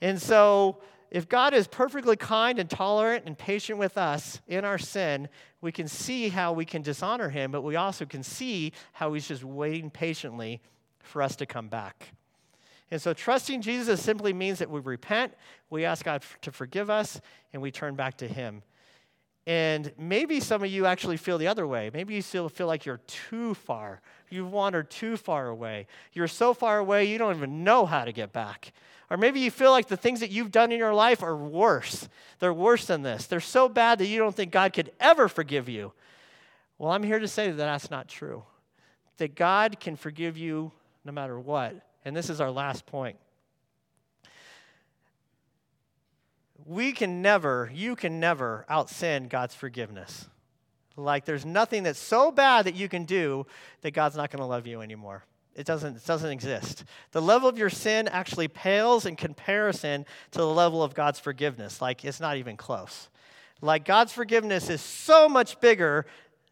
And 0.00 0.20
so, 0.20 0.78
if 1.12 1.28
God 1.28 1.52
is 1.52 1.66
perfectly 1.66 2.16
kind 2.16 2.58
and 2.58 2.70
tolerant 2.70 3.24
and 3.26 3.36
patient 3.36 3.78
with 3.78 3.98
us 3.98 4.40
in 4.48 4.64
our 4.64 4.78
sin, 4.78 5.28
we 5.60 5.70
can 5.70 5.86
see 5.86 6.30
how 6.30 6.54
we 6.54 6.64
can 6.64 6.80
dishonor 6.80 7.28
him, 7.28 7.50
but 7.50 7.60
we 7.60 7.76
also 7.76 8.06
can 8.06 8.22
see 8.22 8.72
how 8.92 9.12
he's 9.12 9.28
just 9.28 9.44
waiting 9.44 9.90
patiently 9.90 10.62
for 11.00 11.20
us 11.20 11.36
to 11.36 11.44
come 11.44 11.68
back. 11.68 12.14
And 12.92 13.00
so 13.00 13.14
trusting 13.14 13.62
Jesus 13.62 14.02
simply 14.02 14.34
means 14.34 14.58
that 14.58 14.68
we 14.68 14.78
repent, 14.78 15.32
we 15.70 15.86
ask 15.86 16.04
God 16.04 16.22
to 16.42 16.52
forgive 16.52 16.90
us, 16.90 17.22
and 17.54 17.62
we 17.62 17.70
turn 17.70 17.94
back 17.94 18.18
to 18.18 18.28
him. 18.28 18.62
And 19.46 19.90
maybe 19.96 20.40
some 20.40 20.62
of 20.62 20.70
you 20.70 20.84
actually 20.84 21.16
feel 21.16 21.38
the 21.38 21.48
other 21.48 21.66
way. 21.66 21.90
Maybe 21.90 22.12
you 22.12 22.20
still 22.20 22.50
feel 22.50 22.66
like 22.66 22.84
you're 22.84 23.00
too 23.06 23.54
far. 23.54 24.02
You've 24.28 24.52
wandered 24.52 24.90
too 24.90 25.16
far 25.16 25.48
away. 25.48 25.86
You're 26.12 26.28
so 26.28 26.52
far 26.52 26.78
away, 26.78 27.06
you 27.06 27.16
don't 27.16 27.34
even 27.34 27.64
know 27.64 27.86
how 27.86 28.04
to 28.04 28.12
get 28.12 28.30
back. 28.30 28.74
Or 29.08 29.16
maybe 29.16 29.40
you 29.40 29.50
feel 29.50 29.70
like 29.70 29.88
the 29.88 29.96
things 29.96 30.20
that 30.20 30.30
you've 30.30 30.52
done 30.52 30.70
in 30.70 30.78
your 30.78 30.94
life 30.94 31.22
are 31.22 31.34
worse. 31.34 32.10
They're 32.40 32.52
worse 32.52 32.84
than 32.84 33.00
this. 33.00 33.26
They're 33.26 33.40
so 33.40 33.70
bad 33.70 34.00
that 34.00 34.06
you 34.06 34.18
don't 34.18 34.36
think 34.36 34.52
God 34.52 34.74
could 34.74 34.92
ever 35.00 35.28
forgive 35.28 35.66
you. 35.66 35.94
Well, 36.76 36.92
I'm 36.92 37.02
here 37.02 37.20
to 37.20 37.28
say 37.28 37.48
that 37.48 37.56
that's 37.56 37.90
not 37.90 38.06
true. 38.06 38.42
That 39.16 39.34
God 39.34 39.80
can 39.80 39.96
forgive 39.96 40.36
you 40.36 40.72
no 41.06 41.12
matter 41.12 41.40
what. 41.40 41.74
And 42.04 42.16
this 42.16 42.30
is 42.30 42.40
our 42.40 42.50
last 42.50 42.86
point. 42.86 43.16
We 46.64 46.92
can 46.92 47.22
never, 47.22 47.70
you 47.74 47.96
can 47.96 48.20
never 48.20 48.64
out 48.68 48.88
sin 48.88 49.28
God's 49.28 49.54
forgiveness. 49.54 50.28
Like 50.96 51.24
there's 51.24 51.44
nothing 51.44 51.84
that's 51.84 51.98
so 51.98 52.30
bad 52.30 52.66
that 52.66 52.74
you 52.74 52.88
can 52.88 53.04
do 53.04 53.46
that 53.80 53.92
God's 53.92 54.16
not 54.16 54.30
going 54.30 54.40
to 54.40 54.46
love 54.46 54.66
you 54.66 54.80
anymore. 54.80 55.24
It 55.54 55.66
doesn't, 55.66 55.96
it 55.96 56.06
doesn't 56.06 56.30
exist. 56.30 56.84
The 57.10 57.20
level 57.20 57.48
of 57.48 57.58
your 57.58 57.70
sin 57.70 58.08
actually 58.08 58.48
pales 58.48 59.04
in 59.04 59.16
comparison 59.16 60.06
to 60.30 60.38
the 60.38 60.46
level 60.46 60.82
of 60.82 60.94
God's 60.94 61.18
forgiveness. 61.18 61.82
Like, 61.82 62.04
it's 62.04 62.20
not 62.20 62.38
even 62.38 62.56
close. 62.56 63.08
Like, 63.60 63.84
God's 63.84 64.12
forgiveness 64.12 64.70
is 64.70 64.80
so 64.80 65.28
much 65.28 65.60
bigger 65.60 66.06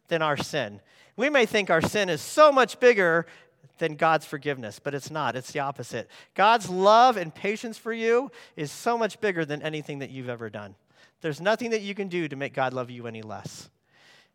than 0.07 0.21
our 0.21 0.37
sin. 0.37 0.81
We 1.17 1.29
may 1.29 1.45
think 1.47 1.69
our 1.71 1.81
sin 1.81 2.09
is 2.09 2.21
so 2.21 2.51
much 2.51 2.79
bigger 2.79 3.25
than 3.81 3.95
God's 3.95 4.27
forgiveness, 4.27 4.79
but 4.79 4.93
it's 4.93 5.09
not. 5.09 5.35
It's 5.35 5.51
the 5.51 5.59
opposite. 5.59 6.07
God's 6.35 6.69
love 6.69 7.17
and 7.17 7.33
patience 7.33 7.79
for 7.79 7.91
you 7.91 8.31
is 8.55 8.71
so 8.71 8.95
much 8.95 9.19
bigger 9.19 9.43
than 9.43 9.63
anything 9.63 9.99
that 9.99 10.11
you've 10.11 10.29
ever 10.29 10.51
done. 10.51 10.75
There's 11.21 11.41
nothing 11.41 11.71
that 11.71 11.81
you 11.81 11.95
can 11.95 12.07
do 12.07 12.27
to 12.27 12.35
make 12.35 12.53
God 12.53 12.73
love 12.73 12.91
you 12.91 13.07
any 13.07 13.23
less. 13.23 13.69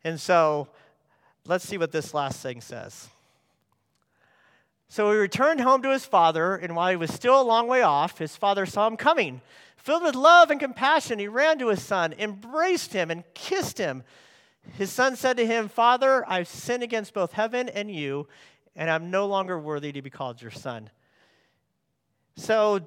And 0.03 0.21
so, 0.21 0.67
let's 1.47 1.65
see 1.65 1.79
what 1.79 1.93
this 1.93 2.13
last 2.13 2.41
thing 2.41 2.61
says. 2.61 3.09
So 4.89 5.13
he 5.13 5.17
returned 5.17 5.61
home 5.61 5.81
to 5.83 5.93
his 5.93 6.05
father, 6.05 6.57
and 6.57 6.75
while 6.75 6.91
he 6.91 6.97
was 6.97 7.15
still 7.15 7.41
a 7.41 7.43
long 7.43 7.69
way 7.69 7.83
off, 7.83 8.19
his 8.19 8.35
father 8.35 8.67
saw 8.67 8.89
him 8.89 8.97
coming. 8.97 9.43
Filled 9.77 10.03
with 10.03 10.17
love 10.17 10.51
and 10.51 10.59
compassion, 10.59 11.21
he 11.21 11.29
ran 11.29 11.61
to 11.61 11.69
his 11.69 11.83
son, 11.83 12.15
embraced 12.19 12.93
him, 12.93 13.13
and 13.13 13.23
kissed 13.35 13.79
him. 13.79 14.03
His 14.73 14.91
son 14.91 15.15
said 15.15 15.37
to 15.37 15.47
him, 15.47 15.69
Father, 15.69 16.25
I've 16.29 16.49
sinned 16.49 16.83
against 16.83 17.15
both 17.15 17.33
heaven 17.33 17.69
and 17.69 17.89
you, 17.89 18.27
and 18.77 18.91
I'm 18.91 19.11
no 19.11 19.27
longer 19.27 19.59
worthy 19.59 19.91
to 19.93 20.03
be 20.03 20.11
called 20.11 20.41
your 20.41 20.51
son. 20.51 20.91
So 22.37 22.87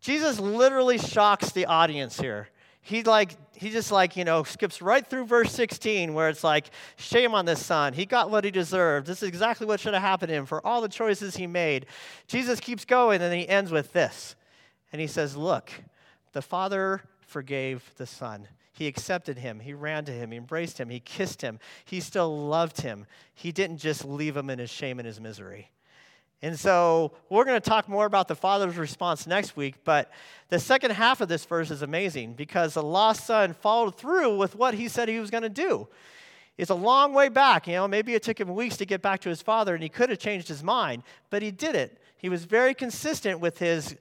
Jesus 0.00 0.40
literally 0.40 0.98
shocks 0.98 1.52
the 1.52 1.66
audience 1.66 2.18
here. 2.18 2.48
He 2.80 3.04
like 3.04 3.36
he 3.54 3.70
just 3.70 3.92
like 3.92 4.16
you 4.16 4.24
know 4.24 4.42
skips 4.42 4.82
right 4.82 5.06
through 5.06 5.26
verse 5.26 5.52
16 5.52 6.14
where 6.14 6.28
it's 6.28 6.42
like 6.42 6.70
shame 6.96 7.34
on 7.34 7.44
this 7.44 7.64
son. 7.64 7.92
He 7.92 8.06
got 8.06 8.30
what 8.30 8.44
he 8.44 8.50
deserved. 8.50 9.06
This 9.06 9.22
is 9.22 9.28
exactly 9.28 9.66
what 9.66 9.78
should 9.78 9.94
have 9.94 10.02
happened 10.02 10.30
to 10.30 10.34
him 10.34 10.46
for 10.46 10.66
all 10.66 10.80
the 10.80 10.88
choices 10.88 11.36
he 11.36 11.46
made. 11.46 11.86
Jesus 12.26 12.58
keeps 12.58 12.84
going 12.84 13.22
and 13.22 13.32
he 13.32 13.48
ends 13.48 13.70
with 13.70 13.92
this. 13.92 14.34
And 14.92 15.00
he 15.00 15.06
says 15.06 15.36
look 15.36 15.70
the 16.32 16.42
father 16.42 17.02
forgave 17.20 17.92
the 17.98 18.06
son 18.06 18.48
He 18.82 18.88
accepted 18.88 19.38
him. 19.38 19.60
He 19.60 19.74
ran 19.74 20.04
to 20.06 20.12
him. 20.12 20.32
He 20.32 20.36
embraced 20.36 20.76
him. 20.76 20.90
He 20.90 20.98
kissed 20.98 21.40
him. 21.40 21.60
He 21.84 22.00
still 22.00 22.48
loved 22.48 22.80
him. 22.80 23.06
He 23.32 23.52
didn't 23.52 23.78
just 23.78 24.04
leave 24.04 24.36
him 24.36 24.50
in 24.50 24.58
his 24.58 24.70
shame 24.70 24.98
and 24.98 25.06
his 25.06 25.20
misery. 25.20 25.70
And 26.42 26.58
so 26.58 27.12
we're 27.30 27.44
going 27.44 27.60
to 27.60 27.70
talk 27.70 27.88
more 27.88 28.06
about 28.06 28.26
the 28.26 28.34
father's 28.34 28.76
response 28.76 29.24
next 29.24 29.56
week, 29.56 29.84
but 29.84 30.10
the 30.48 30.58
second 30.58 30.90
half 30.90 31.20
of 31.20 31.28
this 31.28 31.44
verse 31.44 31.70
is 31.70 31.82
amazing 31.82 32.32
because 32.32 32.74
the 32.74 32.82
lost 32.82 33.24
son 33.24 33.52
followed 33.52 33.96
through 33.96 34.36
with 34.36 34.56
what 34.56 34.74
he 34.74 34.88
said 34.88 35.08
he 35.08 35.20
was 35.20 35.30
going 35.30 35.44
to 35.44 35.48
do. 35.48 35.86
It's 36.58 36.70
a 36.70 36.74
long 36.74 37.14
way 37.14 37.28
back, 37.28 37.68
you 37.68 37.74
know, 37.74 37.86
maybe 37.86 38.14
it 38.14 38.24
took 38.24 38.40
him 38.40 38.52
weeks 38.52 38.76
to 38.78 38.84
get 38.84 39.00
back 39.00 39.20
to 39.20 39.28
his 39.28 39.42
father 39.42 39.74
and 39.74 39.82
he 39.84 39.88
could 39.88 40.10
have 40.10 40.18
changed 40.18 40.48
his 40.48 40.64
mind, 40.64 41.04
but 41.30 41.40
he 41.40 41.52
did 41.52 41.76
it. 41.76 42.00
He 42.16 42.28
was 42.28 42.46
very 42.46 42.74
consistent 42.74 43.38
with 43.38 43.60
his 43.60 43.94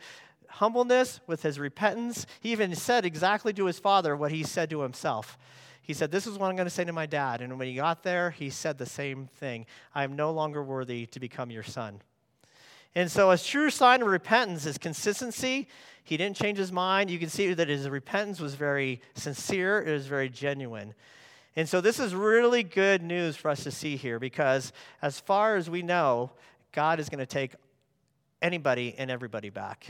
humbleness, 0.52 1.20
with 1.28 1.44
his 1.44 1.60
repentance. 1.60 2.26
He 2.40 2.52
even 2.52 2.76
said 2.76 3.06
exactly 3.06 3.54
to 3.54 3.66
his 3.66 3.80
father 3.80 4.16
what 4.16 4.32
he 4.32 4.44
said 4.44 4.70
to 4.70 4.82
himself. 4.82 5.38
He 5.82 5.94
said, 5.94 6.12
This 6.12 6.28
is 6.28 6.38
what 6.38 6.50
I'm 6.50 6.56
going 6.56 6.68
to 6.68 6.70
say 6.70 6.84
to 6.84 6.94
my 6.94 7.06
dad. 7.06 7.42
And 7.42 7.58
when 7.58 7.68
he 7.68 7.76
got 7.76 8.04
there, 8.04 8.32
he 8.32 8.50
said 8.50 8.78
the 8.78 8.86
same 8.86 9.28
thing 9.28 9.66
I 9.94 10.04
am 10.04 10.16
no 10.16 10.32
longer 10.32 10.64
worthy 10.64 11.06
to 11.08 11.20
become 11.20 11.52
your 11.52 11.64
son. 11.64 12.02
And 12.94 13.10
so, 13.10 13.32
a 13.32 13.38
true 13.38 13.70
sign 13.70 14.02
of 14.02 14.08
repentance 14.08 14.66
is 14.66 14.78
consistency. 14.78 15.68
He 16.04 16.18
didn't 16.18 16.36
change 16.36 16.58
his 16.58 16.72
mind. 16.72 17.10
You 17.10 17.20
can 17.20 17.30
see 17.30 17.54
that 17.54 17.70
his 17.70 17.90
repentance 17.90 18.40
was 18.40 18.56
very 18.56 19.02
sincere, 19.16 19.82
it 19.82 19.92
was 19.92 20.08
very 20.08 20.30
genuine. 20.30 20.94
And 21.56 21.68
so, 21.68 21.82
this 21.82 22.00
is 22.00 22.14
really 22.14 22.64
good 22.64 23.02
news 23.02 23.36
for 23.36 23.50
us 23.50 23.64
to 23.64 23.72
see 23.72 23.96
here 23.96 24.20
because, 24.20 24.74
as 25.02 25.20
far 25.20 25.56
as 25.56 25.70
we 25.70 25.82
know, 25.82 26.32
God 26.74 27.00
is 27.00 27.10
going 27.10 27.20
to 27.20 27.26
take 27.26 27.56
anybody 28.42 28.96
and 28.98 29.10
everybody 29.10 29.50
back. 29.50 29.88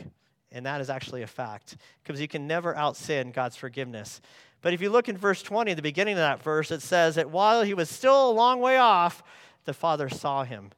And 0.52 0.66
that 0.66 0.82
is 0.82 0.90
actually 0.90 1.22
a 1.22 1.28
fact 1.28 1.78
because 2.04 2.20
you 2.20 2.28
can 2.28 2.48
never 2.48 2.76
out 2.76 2.98
sin 2.98 3.32
God's 3.32 3.56
forgiveness. 3.56 4.22
But 4.62 4.74
if 4.74 4.82
you 4.82 4.90
look 4.90 5.10
in 5.10 5.18
verse 5.18 5.42
20, 5.42 5.74
the 5.74 5.82
beginning 5.82 6.14
of 6.14 6.20
that 6.20 6.44
verse, 6.44 6.72
it 6.72 6.82
says 6.82 7.16
that 7.16 7.32
while 7.32 7.64
he 7.64 7.74
was 7.74 7.90
still 7.90 8.30
a 8.30 8.32
long 8.32 8.60
way 8.60 8.78
off, 8.78 9.24
the 9.66 9.74
Father 9.74 10.10
saw 10.10 10.44
him. 10.44 10.72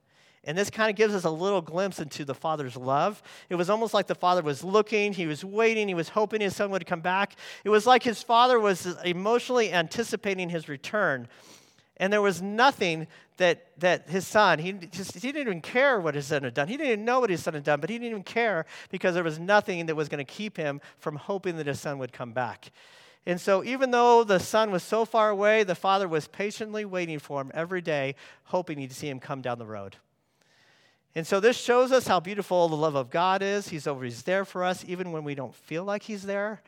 And 0.46 0.58
this 0.58 0.70
kind 0.70 0.90
of 0.90 0.96
gives 0.96 1.14
us 1.14 1.24
a 1.24 1.30
little 1.30 1.62
glimpse 1.62 2.00
into 2.00 2.26
the 2.26 2.36
Father's 2.36 2.76
love. 2.76 3.24
It 3.50 3.56
was 3.56 3.70
almost 3.70 3.94
like 3.94 4.08
the 4.08 4.16
Father 4.16 4.42
was 4.42 4.64
looking, 4.64 5.14
he 5.14 5.26
was 5.26 5.44
waiting, 5.46 5.88
he 5.88 5.94
was 5.94 6.10
hoping 6.10 6.42
his 6.42 6.56
son 6.56 6.70
would 6.72 6.86
come 6.86 7.00
back. 7.00 7.38
It 7.64 7.70
was 7.70 7.88
like 7.88 8.04
his 8.04 8.22
Father 8.22 8.60
was 8.60 8.86
emotionally 9.06 9.72
anticipating 9.72 10.50
his 10.50 10.68
return. 10.68 11.30
And 11.98 12.12
there 12.12 12.22
was 12.22 12.42
nothing 12.42 13.08
that, 13.38 13.68
that 13.80 14.10
his 14.10 14.26
son, 14.26 14.60
he, 14.60 14.74
just, 14.74 15.14
he 15.14 15.20
didn't 15.32 15.42
even 15.42 15.62
care 15.62 16.00
what 16.00 16.16
his 16.16 16.28
son 16.28 16.44
had 16.44 16.54
done. 16.54 16.68
He 16.68 16.78
didn't 16.78 16.94
even 16.94 17.06
know 17.06 17.20
what 17.20 17.30
his 17.30 17.44
son 17.44 17.54
had 17.54 17.64
done, 17.64 17.80
but 17.80 17.90
he 17.90 17.98
didn't 17.98 18.10
even 18.10 18.24
care 18.24 18.66
because 18.90 19.14
there 19.14 19.24
was 19.24 19.40
nothing 19.40 19.86
that 19.86 19.96
was 19.96 20.10
going 20.10 20.24
to 20.24 20.32
keep 20.32 20.58
him 20.58 20.82
from 20.98 21.16
hoping 21.16 21.58
that 21.58 21.68
his 21.68 21.80
son 21.80 22.00
would 22.00 22.12
come 22.12 22.32
back. 22.32 22.72
And 23.26 23.40
so, 23.40 23.64
even 23.64 23.92
though 23.92 24.24
the 24.26 24.40
son 24.40 24.70
was 24.72 24.84
so 24.84 25.06
far 25.06 25.30
away, 25.30 25.64
the 25.64 25.76
father 25.76 26.10
was 26.10 26.28
patiently 26.28 26.84
waiting 26.84 27.20
for 27.20 27.40
him 27.40 27.52
every 27.54 27.80
day, 27.80 28.16
hoping 28.46 28.80
he'd 28.80 28.92
see 28.92 29.08
him 29.08 29.20
come 29.20 29.42
down 29.42 29.60
the 29.60 29.66
road. 29.66 29.96
And 31.16 31.28
so 31.28 31.40
this 31.40 31.58
shows 31.58 31.92
us 31.92 32.08
how 32.08 32.20
beautiful 32.20 32.68
the 32.68 32.76
love 32.76 32.96
of 32.96 33.12
God 33.12 33.42
is. 33.42 33.70
He's 33.70 33.86
always 33.86 34.24
there 34.24 34.46
for 34.46 34.64
us, 34.64 34.84
even 34.88 35.12
when 35.12 35.24
we 35.24 35.36
don't 35.36 35.54
feel 35.54 35.84
like 35.84 36.04
He's 36.04 36.24
there. 36.24 36.62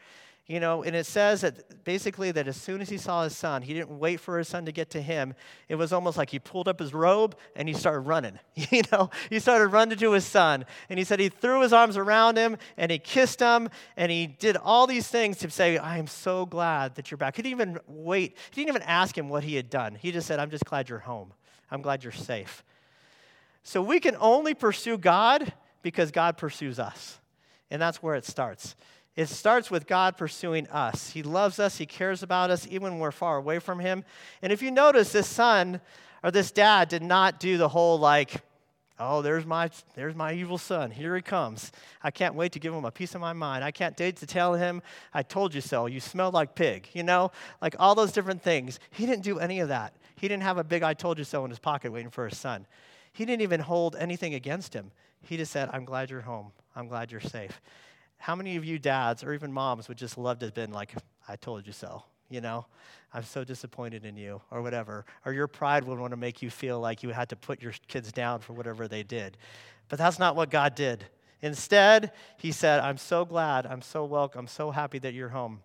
You 0.47 0.59
know, 0.59 0.83
and 0.83 0.95
it 0.95 1.07
says 1.07 1.41
that 1.41 1.83
basically 1.83 2.31
that 2.31 2.47
as 2.47 2.55
soon 2.55 2.79
as 2.79 2.87
he 2.87 2.99
saw 2.99 3.23
his 3.23 3.35
son, 3.35 3.63
he 3.63 3.73
didn't 3.73 3.97
wait 3.97 4.19
for 4.19 4.37
his 4.37 4.47
son 4.47 4.65
to 4.67 4.71
get 4.71 4.91
to 4.91 5.01
him. 5.01 5.33
It 5.69 5.75
was 5.75 5.91
almost 5.91 6.19
like 6.19 6.29
he 6.29 6.37
pulled 6.37 6.67
up 6.67 6.79
his 6.79 6.93
robe 6.93 7.35
and 7.55 7.67
he 7.67 7.73
started 7.73 8.01
running. 8.01 8.39
You 8.71 8.81
know, 8.91 9.09
he 9.29 9.39
started 9.39 9.67
running 9.69 9.97
to 9.97 10.11
his 10.11 10.25
son. 10.25 10.65
And 10.89 10.99
he 10.99 11.05
said 11.05 11.19
he 11.19 11.29
threw 11.29 11.61
his 11.61 11.73
arms 11.73 11.97
around 11.97 12.37
him 12.37 12.57
and 12.77 12.91
he 12.91 12.99
kissed 12.99 13.39
him 13.39 13.69
and 13.97 14.11
he 14.11 14.27
did 14.27 14.55
all 14.57 14.85
these 14.85 15.07
things 15.07 15.37
to 15.39 15.49
say, 15.49 15.77
I 15.77 15.97
am 15.97 16.07
so 16.07 16.45
glad 16.45 16.95
that 16.95 17.09
you're 17.09 17.17
back. 17.17 17.37
He 17.37 17.41
didn't 17.41 17.59
even 17.59 17.79
wait, 17.87 18.37
he 18.51 18.61
didn't 18.61 18.75
even 18.75 18.87
ask 18.87 19.17
him 19.17 19.29
what 19.29 19.43
he 19.43 19.55
had 19.55 19.69
done. 19.71 19.95
He 19.95 20.11
just 20.11 20.27
said, 20.27 20.39
I'm 20.39 20.51
just 20.51 20.65
glad 20.65 20.89
you're 20.89 20.99
home. 20.99 21.33
I'm 21.71 21.81
glad 21.81 22.03
you're 22.03 22.13
safe. 22.13 22.63
So 23.63 23.81
we 23.81 23.99
can 23.99 24.15
only 24.19 24.53
pursue 24.53 24.97
God 24.99 25.51
because 25.81 26.11
God 26.11 26.37
pursues 26.37 26.77
us. 26.77 27.19
And 27.71 27.81
that's 27.81 28.01
where 28.03 28.15
it 28.15 28.25
starts. 28.25 28.75
It 29.15 29.29
starts 29.29 29.71
with 29.71 29.87
God 29.87 30.17
pursuing 30.17 30.67
us. 30.67 31.11
He 31.11 31.23
loves 31.23 31.59
us, 31.59 31.77
He 31.77 31.85
cares 31.85 32.21
about 32.21 32.51
us, 32.51 32.67
even 32.69 32.91
when 32.91 32.99
we're 32.99 33.11
far 33.11 33.37
away 33.37 33.59
from 33.59 33.79
Him. 33.79 34.03
And 34.41 34.51
if 34.51 34.61
you 34.61 34.71
notice, 34.71 35.11
this 35.11 35.27
son 35.27 35.79
or 36.23 36.31
this 36.31 36.51
dad 36.51 36.89
did 36.89 37.03
not 37.03 37.39
do 37.39 37.57
the 37.57 37.69
whole 37.69 37.97
like, 37.99 38.41
oh, 38.99 39.21
there's 39.21 39.45
my, 39.45 39.69
there's 39.93 40.15
my 40.15 40.33
evil 40.33 40.57
son. 40.57 40.91
Here 40.91 41.15
he 41.15 41.21
comes. 41.21 41.71
I 42.01 42.11
can't 42.11 42.35
wait 42.35 42.53
to 42.53 42.59
give 42.59 42.73
him 42.73 42.85
a 42.85 42.91
piece 42.91 43.13
of 43.13 43.21
my 43.21 43.33
mind. 43.33 43.63
I 43.63 43.71
can't 43.71 43.97
wait 43.99 44.17
to 44.17 44.25
tell 44.25 44.53
him, 44.53 44.81
I 45.13 45.23
told 45.23 45.53
you 45.53 45.61
so. 45.61 45.85
You 45.85 45.99
smell 45.99 46.31
like 46.31 46.55
pig, 46.55 46.87
you 46.93 47.03
know? 47.03 47.31
Like 47.61 47.75
all 47.79 47.95
those 47.95 48.11
different 48.11 48.41
things. 48.41 48.79
He 48.91 49.05
didn't 49.05 49.23
do 49.23 49.39
any 49.39 49.59
of 49.59 49.67
that. 49.69 49.93
He 50.15 50.27
didn't 50.27 50.43
have 50.43 50.57
a 50.57 50.63
big 50.63 50.81
I 50.81 50.93
told 50.93 51.17
you 51.17 51.25
so 51.25 51.43
in 51.43 51.49
his 51.49 51.59
pocket 51.59 51.91
waiting 51.91 52.09
for 52.09 52.27
his 52.27 52.37
son. 52.37 52.65
He 53.11 53.25
didn't 53.25 53.41
even 53.41 53.59
hold 53.59 53.95
anything 53.97 54.33
against 54.33 54.73
him. 54.73 54.91
He 55.21 55.37
just 55.37 55.51
said, 55.51 55.69
I'm 55.73 55.85
glad 55.85 56.09
you're 56.09 56.21
home. 56.21 56.51
I'm 56.75 56.87
glad 56.87 57.11
you're 57.11 57.21
safe. 57.21 57.61
How 58.25 58.35
many 58.35 58.55
of 58.55 58.65
you 58.65 58.79
dads 58.79 59.23
or 59.23 59.35
even 59.35 59.53
moms 59.53 59.87
would 59.87 59.99
just 59.99 60.17
love 60.17 60.39
to 60.39 60.47
have 60.47 60.55
been 60.55 60.71
like, 60.71 60.95
I 61.27 61.35
told 61.35 61.67
you 61.67 61.71
so? 61.71 62.01
You 62.27 62.41
know, 62.41 62.65
I'm 63.13 63.21
so 63.21 63.43
disappointed 63.43 64.03
in 64.03 64.17
you, 64.17 64.41
or 64.49 64.63
whatever. 64.63 65.05
Or 65.25 65.31
your 65.31 65.45
pride 65.45 65.83
would 65.83 65.99
want 65.99 66.09
to 66.09 66.17
make 66.17 66.41
you 66.41 66.49
feel 66.49 66.79
like 66.79 67.03
you 67.03 67.09
had 67.09 67.29
to 67.29 67.35
put 67.35 67.61
your 67.61 67.73
kids 67.87 68.11
down 68.11 68.39
for 68.39 68.53
whatever 68.53 68.87
they 68.87 69.03
did. 69.03 69.37
But 69.89 69.99
that's 69.99 70.17
not 70.17 70.35
what 70.35 70.49
God 70.49 70.73
did. 70.73 71.05
Instead, 71.43 72.13
He 72.37 72.51
said, 72.51 72.79
I'm 72.79 72.97
so 72.97 73.25
glad, 73.25 73.67
I'm 73.67 73.83
so 73.83 74.05
welcome, 74.05 74.39
I'm 74.39 74.47
so 74.47 74.71
happy 74.71 74.97
that 74.97 75.13
you're 75.13 75.29
home. 75.29 75.61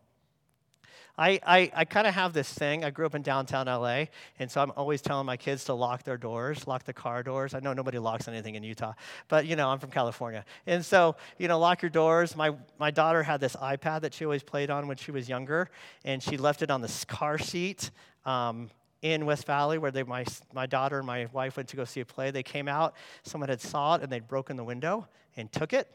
I, 1.19 1.41
I, 1.47 1.73
I 1.75 1.85
kind 1.85 2.07
of 2.07 2.15
have 2.15 2.33
this 2.33 2.53
thing. 2.53 2.85
I 2.85 2.91
grew 2.91 3.07
up 3.07 3.15
in 3.15 3.23
downtown 3.23 3.67
LA, 3.67 4.07
and 4.39 4.51
so 4.51 4.63
I'm 4.63 4.73
always 4.77 5.03
telling 5.03 5.27
my 5.27 5.37
kids 5.37 5.65
to 5.65 5.75
lock 5.75 6.03
their 6.05 6.17
doors, 6.17 6.67
lock 6.67 6.85
the 6.85 6.93
car 6.93 7.23
doors. 7.23 7.55
I 7.55 7.61
know 7.61 7.73
nobody 7.73 7.99
locks 7.99 8.29
anything 8.29 8.55
in 8.55 8.63
Utah, 8.63 8.95
but 9.29 9.47
you 9.47 9.57
know, 9.57 9.69
I'm 9.69 9.79
from 9.79 9.91
California. 9.91 10.45
And 10.67 10.85
so, 10.85 11.17
you 11.39 11.49
know, 11.49 11.59
lock 11.59 11.83
your 11.83 11.91
doors. 11.91 12.37
My, 12.37 12.55
my 12.79 12.91
daughter 12.91 13.23
had 13.23 13.41
this 13.41 13.57
iPad 13.57 14.03
that 14.03 14.15
she 14.15 14.25
always 14.25 14.43
played 14.43 14.71
on 14.71 14.87
when 14.87 14.97
she 14.97 15.11
was 15.11 15.29
younger, 15.29 15.69
and 16.05 16.23
she 16.23 16.37
left 16.37 16.63
it 16.63 16.71
on 16.71 16.81
the 16.81 17.05
car 17.09 17.39
seat. 17.39 17.91
Um, 18.25 18.71
in 19.03 19.25
West 19.25 19.47
Valley, 19.47 19.79
where 19.79 19.91
they, 19.91 20.03
my, 20.03 20.27
my 20.53 20.67
daughter 20.67 20.99
and 20.99 21.07
my 21.07 21.27
wife 21.33 21.57
went 21.57 21.71
to 21.71 21.77
go 21.77 21.87
see 21.87 22.01
a 22.01 22.05
play, 22.05 22.31
they 22.31 22.43
came 22.43 22.69
out. 22.69 22.95
Someone 23.23 23.49
had 23.49 23.63
saw 23.63 23.95
it 23.95 24.03
and 24.03 24.13
they'd 24.13 24.29
broken 24.29 24.59
the 24.59 24.65
window 24.65 25.09
and 25.39 25.51
took 25.51 25.73
it 25.73 25.89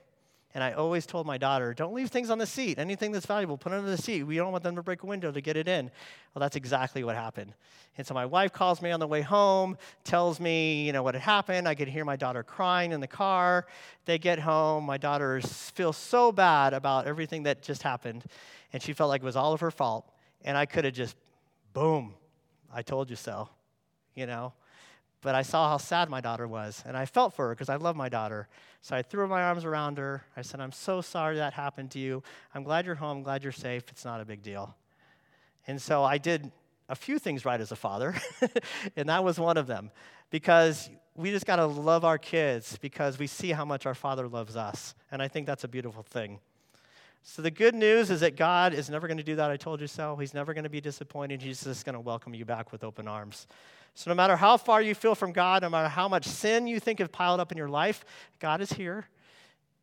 and 0.55 0.63
I 0.63 0.71
always 0.71 1.05
told 1.05 1.27
my 1.27 1.37
daughter, 1.37 1.73
don't 1.73 1.93
leave 1.93 2.09
things 2.09 2.29
on 2.29 2.37
the 2.37 2.45
seat. 2.45 2.79
Anything 2.79 3.11
that's 3.11 3.25
valuable, 3.25 3.57
put 3.57 3.73
it 3.73 3.75
under 3.75 3.91
the 3.91 4.01
seat. 4.01 4.23
We 4.23 4.37
don't 4.37 4.53
want 4.53 4.63
them 4.63 4.77
to 4.77 4.81
break 4.81 5.03
a 5.03 5.05
window 5.05 5.29
to 5.29 5.41
get 5.41 5.57
it 5.57 5.67
in. 5.67 5.91
Well, 6.33 6.39
that's 6.39 6.55
exactly 6.55 7.03
what 7.03 7.17
happened. 7.17 7.53
And 7.97 8.07
so 8.07 8.13
my 8.13 8.25
wife 8.25 8.53
calls 8.53 8.81
me 8.81 8.89
on 8.91 9.01
the 9.01 9.07
way 9.07 9.21
home, 9.21 9.77
tells 10.05 10.39
me, 10.39 10.85
you 10.85 10.93
know, 10.93 11.03
what 11.03 11.13
had 11.13 11.23
happened. 11.23 11.67
I 11.67 11.75
could 11.75 11.89
hear 11.89 12.05
my 12.05 12.15
daughter 12.15 12.41
crying 12.41 12.93
in 12.93 13.01
the 13.01 13.07
car. 13.07 13.67
They 14.05 14.17
get 14.17 14.39
home. 14.39 14.85
My 14.85 14.95
daughter 14.95 15.41
feels 15.41 15.97
so 15.97 16.31
bad 16.31 16.73
about 16.73 17.05
everything 17.05 17.43
that 17.43 17.61
just 17.61 17.83
happened. 17.83 18.23
And 18.71 18.81
she 18.81 18.93
felt 18.93 19.09
like 19.09 19.23
it 19.23 19.25
was 19.25 19.35
all 19.35 19.51
of 19.51 19.59
her 19.59 19.71
fault. 19.71 20.09
And 20.45 20.57
I 20.57 20.65
could 20.65 20.85
have 20.85 20.93
just, 20.93 21.17
boom, 21.73 22.13
I 22.73 22.81
told 22.81 23.09
you 23.09 23.17
so, 23.17 23.49
you 24.15 24.25
know 24.25 24.53
but 25.25 25.33
I 25.33 25.41
saw 25.41 25.69
how 25.69 25.77
sad 25.77 26.07
my 26.07 26.21
daughter 26.21 26.47
was, 26.47 26.83
and 26.85 26.95
I 26.95 27.07
felt 27.07 27.33
for 27.33 27.47
her 27.47 27.55
because 27.55 27.67
I 27.67 27.77
love 27.77 27.95
my 27.95 28.09
daughter. 28.09 28.47
So 28.85 28.95
I 28.95 29.01
threw 29.01 29.27
my 29.27 29.41
arms 29.41 29.65
around 29.65 29.97
her. 29.97 30.23
I 30.37 30.43
said, 30.43 30.59
I'm 30.59 30.71
so 30.71 31.01
sorry 31.01 31.37
that 31.37 31.53
happened 31.53 31.89
to 31.91 31.99
you. 31.99 32.21
I'm 32.53 32.61
glad 32.61 32.85
you're 32.85 32.93
home. 32.93 33.23
Glad 33.23 33.41
you're 33.41 33.51
safe. 33.51 33.81
It's 33.89 34.05
not 34.05 34.21
a 34.21 34.25
big 34.25 34.43
deal. 34.43 34.75
And 35.65 35.81
so 35.81 36.03
I 36.03 36.19
did 36.19 36.51
a 36.87 36.93
few 36.93 37.17
things 37.17 37.45
right 37.45 37.59
as 37.59 37.71
a 37.71 37.75
father, 37.75 38.13
and 38.95 39.09
that 39.09 39.23
was 39.23 39.39
one 39.39 39.57
of 39.57 39.65
them 39.65 39.89
because 40.29 40.87
we 41.15 41.31
just 41.31 41.47
got 41.47 41.55
to 41.55 41.65
love 41.65 42.05
our 42.05 42.19
kids 42.19 42.77
because 42.77 43.17
we 43.17 43.25
see 43.25 43.49
how 43.53 43.65
much 43.65 43.87
our 43.87 43.95
Father 43.95 44.27
loves 44.27 44.55
us. 44.55 44.93
And 45.11 45.19
I 45.19 45.29
think 45.29 45.47
that's 45.47 45.63
a 45.63 45.67
beautiful 45.67 46.03
thing. 46.03 46.39
So 47.23 47.41
the 47.41 47.49
good 47.49 47.73
news 47.73 48.11
is 48.11 48.19
that 48.19 48.35
God 48.35 48.71
is 48.75 48.87
never 48.87 49.07
going 49.07 49.17
to 49.17 49.23
do 49.23 49.37
that. 49.37 49.49
I 49.49 49.57
told 49.57 49.81
you 49.81 49.87
so. 49.87 50.15
He's 50.15 50.35
never 50.35 50.53
going 50.53 50.63
to 50.63 50.69
be 50.69 50.79
disappointed. 50.79 51.41
He's 51.41 51.63
just 51.63 51.85
going 51.85 51.95
to 51.95 51.99
welcome 51.99 52.35
you 52.35 52.45
back 52.45 52.71
with 52.71 52.83
open 52.83 53.07
arms. 53.07 53.47
So, 53.97 54.11
no 54.11 54.15
matter 54.15 54.35
how 54.35 54.57
far 54.57 54.81
you 54.81 54.93
feel 54.93 55.15
from 55.15 55.31
God, 55.31 55.61
no 55.61 55.69
matter 55.69 55.87
how 55.87 56.09
much 56.09 56.25
sin 56.25 56.67
you 56.67 56.81
think 56.81 56.99
have 56.99 57.13
piled 57.13 57.39
up 57.39 57.53
in 57.53 57.57
your 57.57 57.69
life, 57.69 58.03
God 58.39 58.59
is 58.59 58.73
here. 58.73 59.07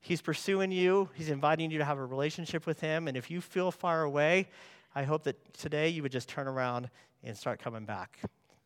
He's 0.01 0.21
pursuing 0.21 0.71
you, 0.71 1.09
He's 1.15 1.31
inviting 1.31 1.71
you 1.71 1.79
to 1.79 1.85
have 1.85 1.99
a 1.99 2.05
relationship 2.05 2.67
with 2.67 2.79
Him. 2.79 3.09
And 3.09 3.17
if 3.17 3.31
you 3.31 3.41
feel 3.41 3.71
far 3.71 4.03
away, 4.03 4.49
I 4.95 5.05
hope 5.05 5.23
that 5.25 5.55
today 5.55 5.89
you 5.89 6.03
would 6.03 6.13
just 6.13 6.29
turn 6.29 6.47
around 6.47 6.91
and 7.25 7.35
start 7.35 7.59
coming 7.59 7.87
back. 7.87 8.19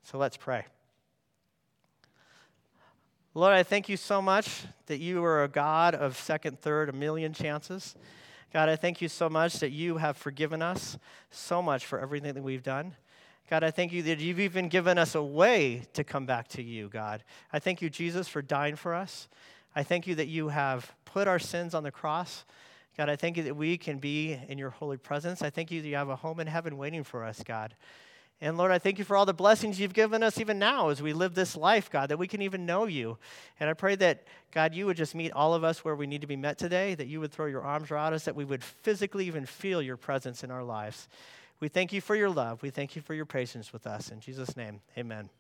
So, 0.03 0.19
let's 0.19 0.37
pray. 0.37 0.65
Lord, 3.33 3.55
I 3.55 3.63
thank 3.63 3.89
you 3.89 3.97
so 3.97 4.21
much 4.21 4.65
that 4.87 4.99
you 4.99 5.25
are 5.25 5.45
a 5.45 5.49
God 5.49 5.95
of 5.95 6.17
second, 6.17 6.59
third, 6.59 6.89
a 6.89 6.93
million 6.93 7.33
chances. 7.33 7.95
God, 8.53 8.69
I 8.69 8.75
thank 8.75 9.01
you 9.01 9.09
so 9.09 9.29
much 9.29 9.61
that 9.61 9.71
you 9.71 9.99
have 9.99 10.17
forgiven 10.17 10.61
us 10.61 10.99
so 11.31 11.63
much 11.63 11.87
for 11.87 12.01
everything 12.01 12.35
that 12.35 12.43
we've 12.43 12.63
done. 12.65 12.97
God, 13.49 13.63
I 13.63 13.71
thank 13.71 13.93
you 13.93 14.03
that 14.03 14.19
you've 14.19 14.41
even 14.41 14.69
given 14.69 14.99
us 14.99 15.15
a 15.15 15.23
way 15.23 15.83
to 15.93 16.03
come 16.03 16.27
back 16.27 16.49
to 16.49 16.63
you, 16.63 16.89
God. 16.89 17.23
I 17.53 17.61
thank 17.61 17.81
you, 17.81 17.89
Jesus, 17.89 18.27
for 18.27 18.43
dying 18.43 18.75
for 18.75 18.93
us. 18.93 19.29
I 19.75 19.85
thank 19.85 20.07
you 20.07 20.17
that 20.17 20.27
you 20.27 20.49
have 20.49 20.93
put 21.05 21.29
our 21.29 21.39
sins 21.39 21.73
on 21.73 21.85
the 21.85 21.93
cross. 21.93 22.45
God, 22.97 23.09
I 23.09 23.15
thank 23.15 23.37
you 23.37 23.45
that 23.45 23.57
we 23.57 23.79
can 23.79 23.99
be 23.99 24.37
in 24.49 24.59
your 24.59 24.71
holy 24.71 24.97
presence. 24.97 25.43
I 25.43 25.51
thank 25.51 25.71
you 25.71 25.81
that 25.81 25.89
you 25.89 25.95
have 25.95 26.09
a 26.09 26.17
home 26.17 26.41
in 26.41 26.47
heaven 26.49 26.77
waiting 26.77 27.05
for 27.05 27.25
us, 27.25 27.43
God. 27.45 27.75
And 28.41 28.59
Lord, 28.59 28.73
I 28.73 28.79
thank 28.79 28.99
you 28.99 29.05
for 29.05 29.17
all 29.17 29.25
the 29.25 29.33
blessings 29.33 29.79
you've 29.79 29.95
given 29.95 30.23
us 30.23 30.41
even 30.41 30.59
now 30.59 30.89
as 30.89 31.01
we 31.01 31.13
live 31.13 31.35
this 31.35 31.57
life, 31.57 31.91
God, 31.91 32.09
that 32.11 32.19
we 32.19 32.27
can 32.27 32.43
even 32.43 32.67
know 32.67 32.87
you. 32.87 33.17
And 33.61 33.71
I 33.71 33.75
pray 33.75 33.95
that, 33.97 34.25
God, 34.51 34.75
you 34.75 34.87
would 34.87 34.97
just 34.97 35.15
meet 35.15 35.33
all 35.33 35.55
of 35.55 35.65
us 35.65 35.85
where 35.85 35.95
we 35.95 36.07
need 36.07 36.21
to 36.21 36.27
be 36.27 36.37
met 36.37 36.59
today, 36.59 36.95
that 36.97 37.07
you 37.07 37.21
would 37.21 37.33
throw 37.33 37.47
your 37.47 37.63
arms 37.63 37.91
around 37.91 38.13
us, 38.13 38.25
that 38.25 38.37
we 38.37 38.45
would 38.45 38.63
physically 38.63 39.27
even 39.27 39.47
feel 39.47 39.81
your 39.81 39.97
presence 39.97 40.43
in 40.45 40.51
our 40.51 40.65
lives. 40.65 41.09
We 41.61 41.69
thank 41.69 41.93
you 41.93 42.01
for 42.01 42.15
your 42.15 42.31
love. 42.31 42.63
We 42.63 42.71
thank 42.71 42.97
you 42.97 43.03
for 43.03 43.15
your 43.15 43.27
patience 43.27 43.73
with 43.73 43.87
us. 43.87 44.11
In 44.11 44.21
Jesus' 44.21 44.57
name, 44.57 44.81
amen. 44.97 45.31